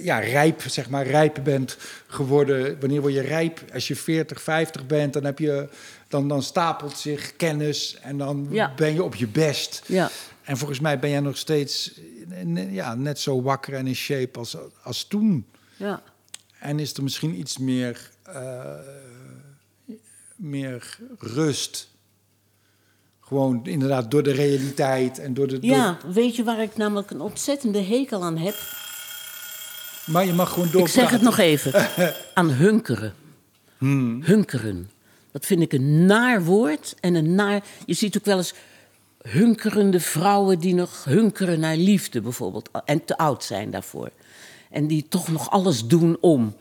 [0.01, 2.79] Ja, rijp, zeg maar, rijp bent geworden.
[2.79, 3.63] Wanneer word je rijp?
[3.73, 5.69] Als je 40, 50 bent, dan, heb je,
[6.07, 7.97] dan, dan stapelt zich kennis...
[8.01, 8.73] en dan Ja.
[8.75, 9.83] ben je op je best.
[9.85, 10.09] Ja.
[10.43, 11.99] En volgens mij ben jij nog steeds
[12.69, 15.45] ja, net zo wakker en in shape als, als toen.
[15.75, 16.01] Ja.
[16.59, 18.73] En is er misschien iets meer, eh,
[20.37, 21.89] meer rust.
[23.19, 25.59] Gewoon inderdaad door de realiteit en door de.
[25.59, 28.55] door- ja, weet je waar ik namelijk een ontzettende hekel aan heb?
[30.05, 30.81] maar je mag gewoon door.
[30.81, 31.87] Ik zeg het nog even.
[32.33, 33.13] Aan hunkeren.
[33.77, 34.21] Hmm.
[34.23, 34.89] Hunkeren.
[35.31, 36.95] Dat vind ik een naar woord.
[36.99, 37.63] En een naar...
[37.85, 38.53] Je ziet ook wel eens
[39.21, 42.69] hunkerende vrouwen die nog hunkeren naar liefde bijvoorbeeld.
[42.85, 44.09] En te oud zijn daarvoor.
[44.69, 46.55] En die toch nog alles doen om.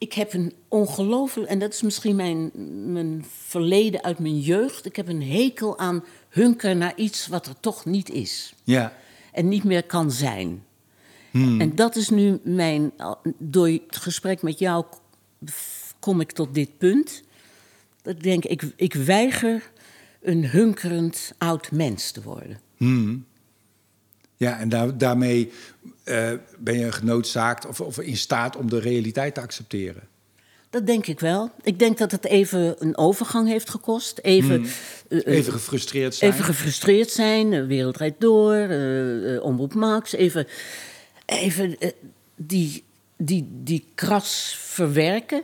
[0.00, 1.48] Ik heb een ongelooflijk...
[1.48, 2.50] En dat is misschien mijn,
[2.92, 4.86] mijn verleden uit mijn jeugd.
[4.86, 8.92] Ik heb een hekel aan hunker naar iets wat er toch niet is Ja.
[9.32, 10.64] en niet meer kan zijn.
[11.30, 11.60] Hmm.
[11.60, 12.92] En dat is nu mijn.
[13.38, 14.84] Door het gesprek met jou
[15.98, 17.22] kom ik tot dit punt.
[18.02, 19.70] Dat ik denk, ik, ik weiger
[20.22, 22.60] een hunkerend oud mens te worden.
[24.40, 25.52] Ja, en daar, daarmee
[26.04, 30.02] eh, ben je genoodzaakt of, of in staat om de realiteit te accepteren.
[30.70, 31.50] Dat denk ik wel.
[31.62, 34.18] Ik denk dat het even een overgang heeft gekost.
[34.18, 34.66] Even,
[35.08, 36.32] eh, eh, Even gefrustreerd zijn.
[36.32, 37.66] even gefrustreerd zijn.
[37.66, 38.54] Wereld rijdt door.
[38.54, 40.12] eh, Omroep Max.
[40.12, 40.46] Even,
[41.26, 41.76] even
[42.36, 42.84] die,
[43.16, 45.42] die, die kras verwerken.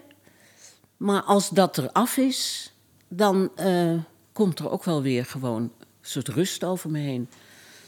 [0.96, 2.72] Maar als dat eraf is,
[3.08, 3.50] dan
[4.32, 5.70] komt er ook wel weer gewoon een
[6.00, 7.28] soort rust over me heen.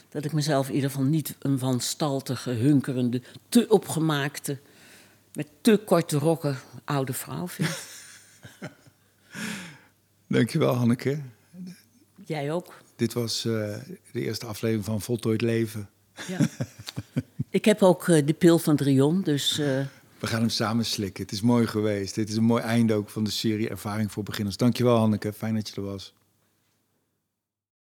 [0.08, 4.58] Dat ik mezelf in ieder geval niet een wanstaltige, hunkerende, te opgemaakte,
[5.32, 7.78] met te korte rokken oude vrouw vind.
[10.26, 11.20] Dankjewel, Hanneke.
[12.26, 12.74] Jij ook.
[12.96, 13.52] Dit was eh,
[14.12, 15.88] de eerste aflevering van Voltooid Leven.
[16.28, 16.38] Ja.
[17.50, 19.66] ik heb ook eh, de pil van Drion, dus eh,
[20.18, 21.22] We gaan hem samen slikken.
[21.22, 22.14] Het is mooi geweest.
[22.14, 24.56] Dit is een mooi einde ook van de serie Ervaring voor Beginners.
[24.56, 25.32] Dankjewel, Hanneke.
[25.32, 26.14] Fijn dat je er was.